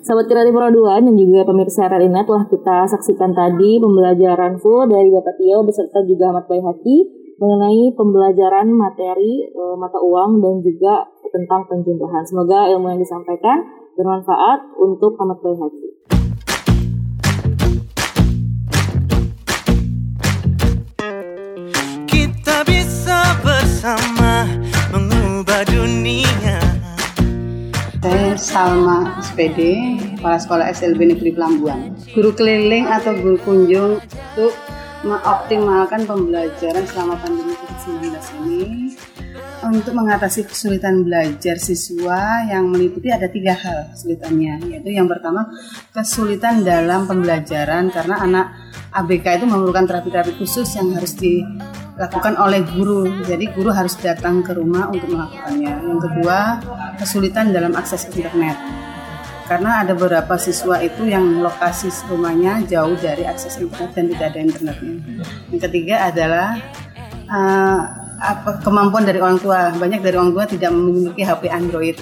Sahabat 0.00 0.26
kreatif 0.26 0.56
Roduan 0.56 1.06
dan 1.06 1.14
juga 1.14 1.44
pemirsa 1.46 1.86
RRINet 1.86 2.26
telah 2.26 2.48
kita 2.48 2.88
saksikan 2.88 3.30
tadi 3.36 3.78
pembelajaran 3.78 4.58
full 4.58 4.88
dari 4.88 5.06
Bapak 5.12 5.36
Tio 5.38 5.62
beserta 5.62 6.02
juga 6.02 6.32
Ahmad 6.34 6.48
Bayhaki 6.50 7.19
mengenai 7.40 7.96
pembelajaran 7.96 8.68
materi 8.68 9.48
e, 9.48 9.62
mata 9.80 9.96
uang 9.96 10.44
dan 10.44 10.60
juga 10.60 11.08
tentang 11.32 11.64
penjumlahan. 11.72 12.20
Semoga 12.28 12.68
ilmu 12.68 12.92
yang 12.92 13.00
disampaikan 13.00 13.64
bermanfaat 13.96 14.76
untuk 14.76 15.16
Ahmad 15.16 15.40
Bayhaki. 15.40 15.88
Kita 22.04 22.60
bisa 22.68 23.18
bersama 23.40 24.44
mengubah 24.92 25.64
dunia 25.64 26.60
Saya 28.04 28.36
Salma 28.36 29.16
SPD, 29.24 29.60
Kepala 30.20 30.36
Sekolah 30.36 30.68
SLB 30.76 31.16
Negeri 31.16 31.32
Pelambuan. 31.32 31.96
Guru 32.12 32.36
keliling 32.36 32.84
atau 32.84 33.16
guru 33.16 33.40
kunjung 33.40 33.96
untuk 34.36 34.52
mengoptimalkan 35.00 36.04
pembelajaran 36.04 36.84
selama 36.84 37.16
pandemi 37.20 37.56
COVID-19 37.56 38.16
ini 38.44 38.64
untuk 39.60 39.92
mengatasi 39.92 40.48
kesulitan 40.48 41.04
belajar 41.04 41.60
siswa 41.60 42.48
yang 42.48 42.68
meliputi 42.72 43.12
ada 43.12 43.28
tiga 43.28 43.52
hal 43.52 43.92
kesulitannya 43.92 44.72
yaitu 44.72 44.96
yang 44.96 45.04
pertama 45.04 45.52
kesulitan 45.92 46.64
dalam 46.64 47.04
pembelajaran 47.04 47.92
karena 47.92 48.16
anak 48.24 48.46
ABK 48.90 49.40
itu 49.40 49.46
memerlukan 49.46 49.86
terapi-terapi 49.86 50.34
khusus 50.40 50.66
yang 50.74 50.90
harus 50.98 51.14
dilakukan 51.14 52.34
oleh 52.42 52.66
guru. 52.74 53.06
Jadi 53.22 53.54
guru 53.54 53.70
harus 53.70 53.94
datang 54.02 54.42
ke 54.42 54.50
rumah 54.50 54.90
untuk 54.90 55.14
melakukannya. 55.14 55.72
Yang 55.86 56.00
kedua 56.10 56.38
kesulitan 56.98 57.54
dalam 57.54 57.78
akses 57.78 58.10
internet 58.10 58.79
karena 59.50 59.82
ada 59.82 59.98
beberapa 59.98 60.38
siswa 60.38 60.78
itu 60.78 61.10
yang 61.10 61.42
lokasi 61.42 61.90
rumahnya 62.06 62.62
jauh 62.70 62.94
dari 62.94 63.26
akses 63.26 63.58
internet 63.58 63.90
dan 63.98 64.04
tidak 64.14 64.26
ada 64.30 64.38
internetnya. 64.46 64.94
Yang 65.50 65.60
ketiga 65.66 66.06
adalah 66.06 66.54
uh, 67.26 67.80
apa 68.22 68.62
kemampuan 68.62 69.02
dari 69.02 69.18
orang 69.18 69.42
tua. 69.42 69.74
Banyak 69.74 70.06
dari 70.06 70.14
orang 70.14 70.30
tua 70.30 70.46
tidak 70.46 70.70
memiliki 70.70 71.26
HP 71.26 71.50
Android. 71.50 71.98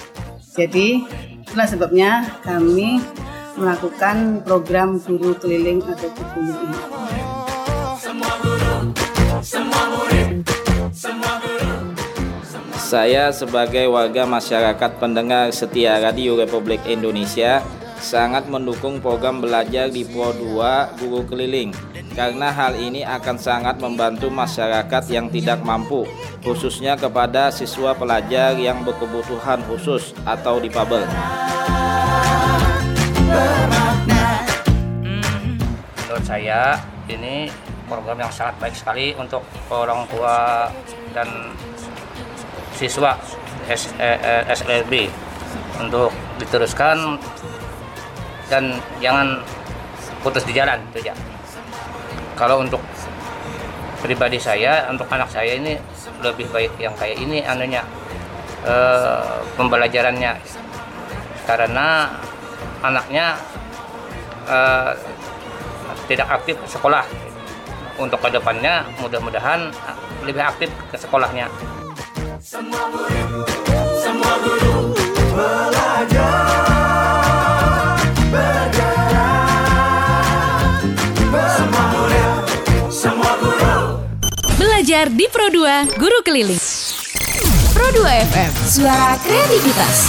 Jadi 0.53 1.01
itulah 1.41 1.65
sebabnya 1.65 2.37
kami 2.45 3.01
melakukan 3.57 4.45
program 4.45 5.01
guru 5.01 5.33
keliling 5.41 5.81
atau 5.81 6.05
guru 6.13 6.53
ini. 6.53 7.18
Saya 12.89 13.29
sebagai 13.29 13.85
warga 13.85 14.25
masyarakat 14.25 14.97
pendengar 14.97 15.53
setia 15.53 16.01
Radio 16.01 16.33
Republik 16.33 16.81
Indonesia 16.89 17.61
sangat 18.01 18.49
mendukung 18.49 18.97
program 18.97 19.45
belajar 19.45 19.93
di 19.93 20.01
Pro 20.01 20.33
2 20.33 20.97
Guru 20.97 21.21
Keliling 21.29 21.69
karena 22.17 22.49
hal 22.49 22.73
ini 22.81 23.05
akan 23.05 23.37
sangat 23.37 23.77
membantu 23.77 24.33
masyarakat 24.33 25.05
yang 25.05 25.29
tidak 25.29 25.61
mampu 25.61 26.09
khususnya 26.41 26.97
kepada 26.97 27.53
siswa 27.53 27.93
pelajar 27.93 28.57
yang 28.57 28.81
berkebutuhan 28.81 29.61
khusus 29.69 30.17
atau 30.25 30.57
difabel. 30.57 31.05
menurut 35.93 36.25
saya 36.25 36.81
ini 37.05 37.53
program 37.85 38.17
yang 38.17 38.33
sangat 38.33 38.57
baik 38.57 38.73
sekali 38.73 39.13
untuk 39.13 39.45
orang 39.69 40.09
tua 40.09 40.65
dan 41.13 41.53
siswa 42.79 43.19
S, 43.67 43.91
eh, 43.99 44.15
eh, 44.15 44.43
SLB 44.55 45.11
untuk 45.83 46.15
diteruskan 46.39 47.19
dan 48.47 48.79
jangan 49.03 49.43
putus 50.23 50.47
di 50.47 50.55
jalan 50.55 50.79
itu 50.95 51.11
ya. 51.11 51.15
Kalau 52.39 52.63
untuk 52.63 52.79
pribadi 53.99 54.39
saya, 54.39 54.87
untuk 54.87 55.11
anak 55.11 55.27
saya 55.27 55.59
ini 55.59 55.75
lebih 56.23 56.47
baik 56.55 56.79
yang 56.79 56.95
kayak 56.95 57.19
ini 57.19 57.43
anunya 57.43 57.83
eh, 58.63 59.43
pembelajarannya. 59.59 60.39
Karena 61.43 62.15
anaknya 62.79 63.35
eh, 64.47 64.91
tidak 66.07 66.27
aktif 66.31 66.55
sekolah. 66.63 67.03
Untuk 67.99 68.23
ke 68.23 68.31
depannya 68.31 68.87
mudah-mudahan 69.03 69.75
lebih 70.23 70.39
aktif 70.39 70.71
ke 70.87 70.95
sekolahnya 70.95 71.51
Semua 72.39 72.87
murid, 72.87 73.27
semua 73.99 74.33
guru 74.39 74.95
belajar 75.35 76.47
bergerak. 78.31 79.59
Semua 81.29 81.83
murid, 81.91 82.31
semua 82.87 83.31
guru. 83.43 83.99
Belajar 84.55 85.11
di 85.11 85.27
Pro 85.27 85.51
2 85.51 85.99
Guru 85.99 86.19
Keliling. 86.23 86.63
Pro 87.75 87.87
2 87.91 88.27
FM, 88.31 88.51
suara 88.63 89.19
kreativitas. 89.19 90.07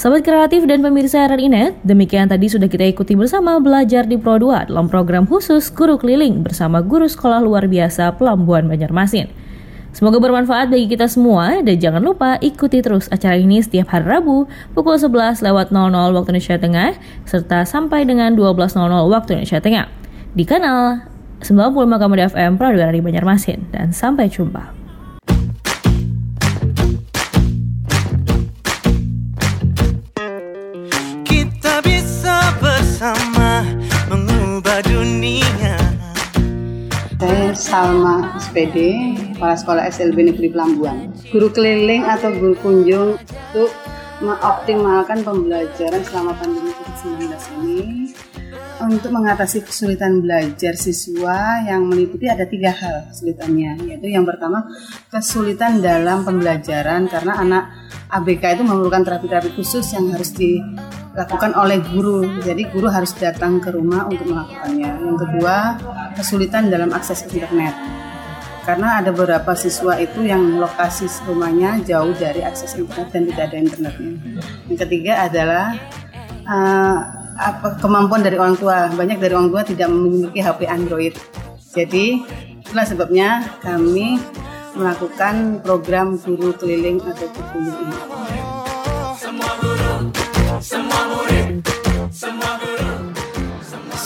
Sahabat 0.00 0.24
kreatif 0.24 0.64
dan 0.64 0.80
pemirsa 0.80 1.28
RRINet, 1.28 1.76
demikian 1.84 2.24
tadi 2.28 2.48
sudah 2.48 2.68
kita 2.68 2.88
ikuti 2.88 3.12
bersama 3.16 3.60
belajar 3.60 4.08
di 4.08 4.16
Pro 4.16 4.40
2 4.40 4.68
dalam 4.68 4.88
program 4.88 5.24
khusus 5.24 5.68
Guru 5.72 6.00
Keliling 6.00 6.40
bersama 6.40 6.80
guru 6.80 7.04
sekolah 7.04 7.40
luar 7.44 7.68
biasa 7.68 8.16
Pelambuan 8.16 8.64
Banjarmasin. 8.68 9.49
Semoga 9.90 10.22
bermanfaat 10.22 10.70
bagi 10.70 10.86
kita 10.86 11.10
semua 11.10 11.58
dan 11.66 11.74
jangan 11.74 11.98
lupa 11.98 12.38
ikuti 12.38 12.78
terus 12.78 13.10
acara 13.10 13.34
ini 13.34 13.58
setiap 13.58 13.90
hari 13.90 14.06
Rabu 14.06 14.46
pukul 14.70 14.94
11 14.94 15.42
lewat 15.42 15.74
00 15.74 16.14
waktu 16.14 16.30
Indonesia 16.30 16.56
Tengah 16.62 16.90
serta 17.26 17.66
sampai 17.66 18.06
dengan 18.06 18.38
12.00 18.38 18.78
waktu 19.10 19.28
Indonesia 19.34 19.58
Tengah. 19.58 19.86
Di 20.30 20.46
kanal 20.46 21.10
95,2 21.42 22.30
FM 22.36 22.60
Pro 22.60 22.68
2 22.70 22.78
dari 22.78 23.00
Banjarmasin. 23.00 23.72
Dan 23.72 23.90
sampai 23.90 24.28
jumpa. 24.28 24.76
Kita 31.24 31.80
bisa 31.82 32.54
bersama 32.60 33.64
mengubah 34.06 34.84
dunia. 34.84 35.74
Saya 37.20 37.52
Salma 37.52 38.32
SPD, 38.40 39.12
Kepala 39.40 39.56
Sekolah 39.56 39.88
SLB 39.88 40.36
Negeri 40.36 40.52
Pelambuan. 40.52 41.16
Guru 41.32 41.48
keliling 41.48 42.04
atau 42.04 42.28
guru 42.28 42.52
kunjung 42.60 43.16
untuk 43.16 43.72
mengoptimalkan 44.20 45.24
pembelajaran 45.24 46.04
selama 46.04 46.36
pandemi 46.36 46.68
COVID-19 46.76 47.24
ini 47.64 48.12
untuk 48.84 49.08
mengatasi 49.08 49.64
kesulitan 49.64 50.20
belajar 50.20 50.76
siswa 50.76 51.56
yang 51.64 51.88
meliputi 51.88 52.28
ada 52.28 52.44
tiga 52.44 52.68
hal 52.68 53.08
kesulitannya 53.08 53.80
yaitu 53.88 54.12
yang 54.12 54.28
pertama 54.28 54.68
kesulitan 55.08 55.80
dalam 55.80 56.20
pembelajaran 56.20 57.08
karena 57.08 57.32
anak 57.40 57.64
ABK 58.12 58.60
itu 58.60 58.62
memerlukan 58.68 59.08
terapi-terapi 59.08 59.56
khusus 59.56 59.88
yang 59.96 60.12
harus 60.12 60.36
dilakukan 60.36 61.56
oleh 61.56 61.80
guru. 61.80 62.28
Jadi 62.44 62.68
guru 62.68 62.92
harus 62.92 63.16
datang 63.16 63.56
ke 63.56 63.72
rumah 63.72 64.04
untuk 64.04 64.36
melakukannya. 64.36 65.00
Yang 65.00 65.16
kedua 65.24 65.80
kesulitan 66.12 66.68
dalam 66.68 66.92
akses 66.92 67.24
internet 67.24 67.72
karena 68.64 69.00
ada 69.00 69.10
beberapa 69.10 69.56
siswa 69.56 69.96
itu 69.96 70.24
yang 70.26 70.60
lokasi 70.60 71.08
rumahnya 71.24 71.80
jauh 71.84 72.12
dari 72.16 72.44
akses 72.44 72.76
internet 72.76 73.08
dan 73.12 73.22
tidak 73.28 73.44
ada 73.50 73.56
internetnya. 73.56 74.12
Yang 74.68 74.78
ketiga 74.86 75.12
adalah 75.26 75.66
uh, 76.44 76.98
apa 77.40 77.80
kemampuan 77.80 78.20
dari 78.20 78.36
orang 78.36 78.56
tua. 78.60 78.92
Banyak 78.92 79.18
dari 79.18 79.32
orang 79.32 79.48
tua 79.48 79.62
tidak 79.64 79.88
memiliki 79.88 80.44
HP 80.44 80.68
Android. 80.68 81.14
Jadi 81.72 82.20
itulah 82.60 82.86
sebabnya 82.86 83.28
kami 83.64 84.20
melakukan 84.76 85.64
program 85.64 86.20
guru 86.20 86.54
keliling 86.54 87.02
atau 87.02 87.26
guru 87.26 87.74
ini 87.74 88.39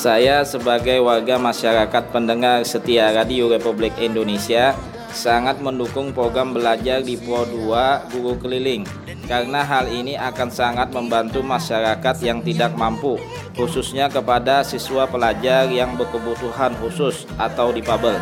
Saya 0.04 0.44
sebagai 0.44 1.00
warga 1.00 1.40
masyarakat 1.40 2.12
pendengar 2.12 2.60
setia 2.68 3.08
Radio 3.16 3.48
Republik 3.48 3.96
Indonesia 3.96 4.76
sangat 5.08 5.64
mendukung 5.64 6.12
program 6.12 6.52
belajar 6.52 7.00
di 7.00 7.16
Pro 7.16 7.48
2 7.48 8.12
Guru 8.12 8.36
Keliling 8.36 8.84
karena 9.24 9.64
hal 9.64 9.88
ini 9.88 10.12
akan 10.12 10.52
sangat 10.52 10.92
membantu 10.92 11.40
masyarakat 11.40 12.20
yang 12.20 12.44
tidak 12.44 12.76
mampu 12.76 13.16
khususnya 13.56 14.12
kepada 14.12 14.60
siswa 14.60 15.08
pelajar 15.08 15.72
yang 15.72 15.96
berkebutuhan 15.96 16.76
khusus 16.84 17.24
atau 17.40 17.72
difabel. 17.72 18.20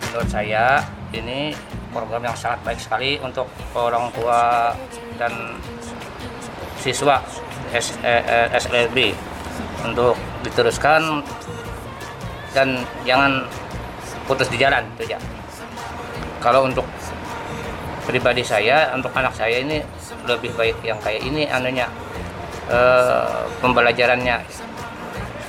Menurut 0.00 0.28
saya 0.32 0.80
ini 1.12 1.52
program 1.92 2.24
yang 2.24 2.36
sangat 2.40 2.64
baik 2.64 2.80
sekali 2.80 3.20
untuk 3.20 3.44
orang 3.76 4.08
tua 4.16 4.72
dan 5.20 5.60
siswa 6.86 7.18
SLB 8.54 9.10
untuk 9.82 10.14
diteruskan 10.46 11.20
dan 12.54 12.86
jangan 13.02 13.42
putus 14.30 14.46
di 14.46 14.56
jalan 14.62 14.86
itu 14.94 15.10
ya 15.10 15.18
kalau 16.38 16.62
untuk 16.62 16.86
pribadi 18.06 18.46
saya 18.46 18.94
untuk 18.94 19.10
anak 19.18 19.34
saya 19.34 19.58
ini 19.58 19.82
lebih 20.30 20.54
baik 20.54 20.78
yang 20.86 20.98
kayak 21.02 21.26
ini 21.26 21.50
anunya 21.50 21.90
e, 22.70 22.78
pembelajarannya. 23.58 24.46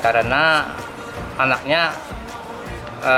Karena 0.01 0.65
anaknya 1.37 1.93
e, 3.05 3.13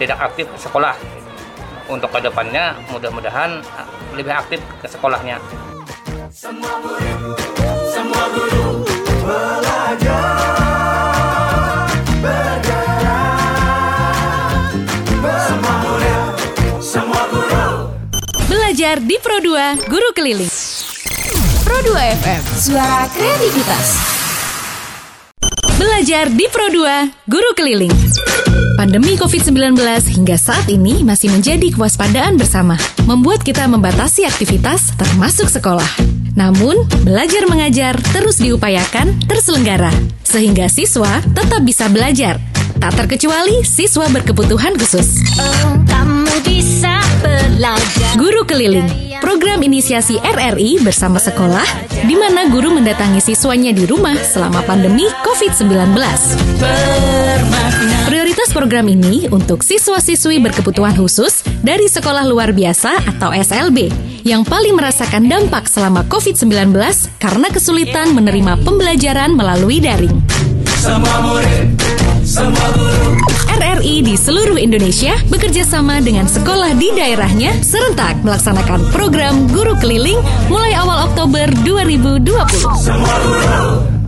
tidak 0.00 0.32
aktif 0.32 0.48
sekolah. 0.56 0.96
Untuk 1.92 2.08
ke 2.08 2.24
depannya 2.24 2.72
mudah-mudahan 2.88 3.60
lebih 4.16 4.32
aktif 4.32 4.64
ke 4.80 4.86
sekolahnya 4.88 5.36
semua 6.32 6.80
guru, 6.80 7.36
semua 7.92 8.24
guru 8.32 8.64
belajar 9.20 10.40
Belajar 18.48 18.96
di 19.04 19.16
Pro 19.20 19.36
2 19.44 19.84
Guru 19.84 20.08
Keliling. 20.16 20.48
Pro 21.60 21.76
2 21.84 21.92
FM, 22.24 22.42
suara 22.56 23.04
kreativitas. 23.12 23.86
Belajar 25.76 26.32
di 26.32 26.48
Pro 26.48 26.72
2 26.72 27.28
Guru 27.28 27.50
Keliling. 27.52 27.92
Pandemi 28.80 29.20
COVID-19 29.20 29.76
hingga 30.16 30.40
saat 30.40 30.64
ini 30.72 31.04
masih 31.04 31.28
menjadi 31.28 31.68
kewaspadaan 31.68 32.40
bersama, 32.40 32.80
membuat 33.04 33.44
kita 33.44 33.68
membatasi 33.68 34.24
aktivitas 34.24 34.96
termasuk 34.96 35.52
sekolah. 35.52 36.21
Namun, 36.32 36.88
belajar 37.04 37.44
mengajar 37.48 37.94
terus 38.12 38.40
diupayakan 38.40 39.20
terselenggara, 39.28 39.92
sehingga 40.24 40.68
siswa 40.72 41.20
tetap 41.36 41.60
bisa 41.64 41.86
belajar 41.92 42.40
tak 42.82 42.98
terkecuali 42.98 43.62
siswa 43.62 44.10
berkebutuhan 44.10 44.74
khusus. 44.74 45.22
Oh, 45.38 45.78
kamu 45.86 46.34
bisa 46.42 46.98
belajar. 47.22 48.10
Guru 48.18 48.42
Keliling, 48.42 48.90
program 49.22 49.62
inisiasi 49.62 50.18
RRI 50.18 50.82
bersama 50.82 51.22
sekolah, 51.22 51.62
di 52.02 52.18
mana 52.18 52.50
guru 52.50 52.74
mendatangi 52.74 53.22
siswanya 53.22 53.70
di 53.70 53.86
rumah 53.86 54.18
selama 54.18 54.66
pandemi 54.66 55.06
COVID-19. 55.22 55.94
Program 58.52 58.84
ini 58.84 59.32
untuk 59.32 59.64
siswa-siswi 59.64 60.36
berkebutuhan 60.44 60.92
khusus 60.92 61.40
dari 61.64 61.88
sekolah 61.88 62.28
luar 62.28 62.52
biasa 62.52 63.00
atau 63.16 63.32
SLB 63.32 63.88
yang 64.28 64.44
paling 64.44 64.76
merasakan 64.76 65.24
dampak 65.24 65.64
selama 65.64 66.04
COVID-19 66.12 66.76
karena 67.16 67.48
kesulitan 67.48 68.12
menerima 68.12 68.60
pembelajaran 68.60 69.32
melalui 69.32 69.80
daring. 69.80 70.12
Semua 70.76 71.16
murid 71.24 71.80
RRI 73.56 74.04
di 74.04 74.20
seluruh 74.20 74.60
Indonesia 74.60 75.16
bekerja 75.32 75.64
sama 75.64 76.04
dengan 76.04 76.28
sekolah 76.28 76.76
di 76.76 76.92
daerahnya 76.92 77.56
serentak 77.64 78.20
melaksanakan 78.20 78.84
program 78.92 79.48
guru 79.48 79.72
keliling 79.80 80.20
mulai 80.52 80.76
awal 80.76 81.08
Oktober 81.08 81.48
2020. 81.64 84.01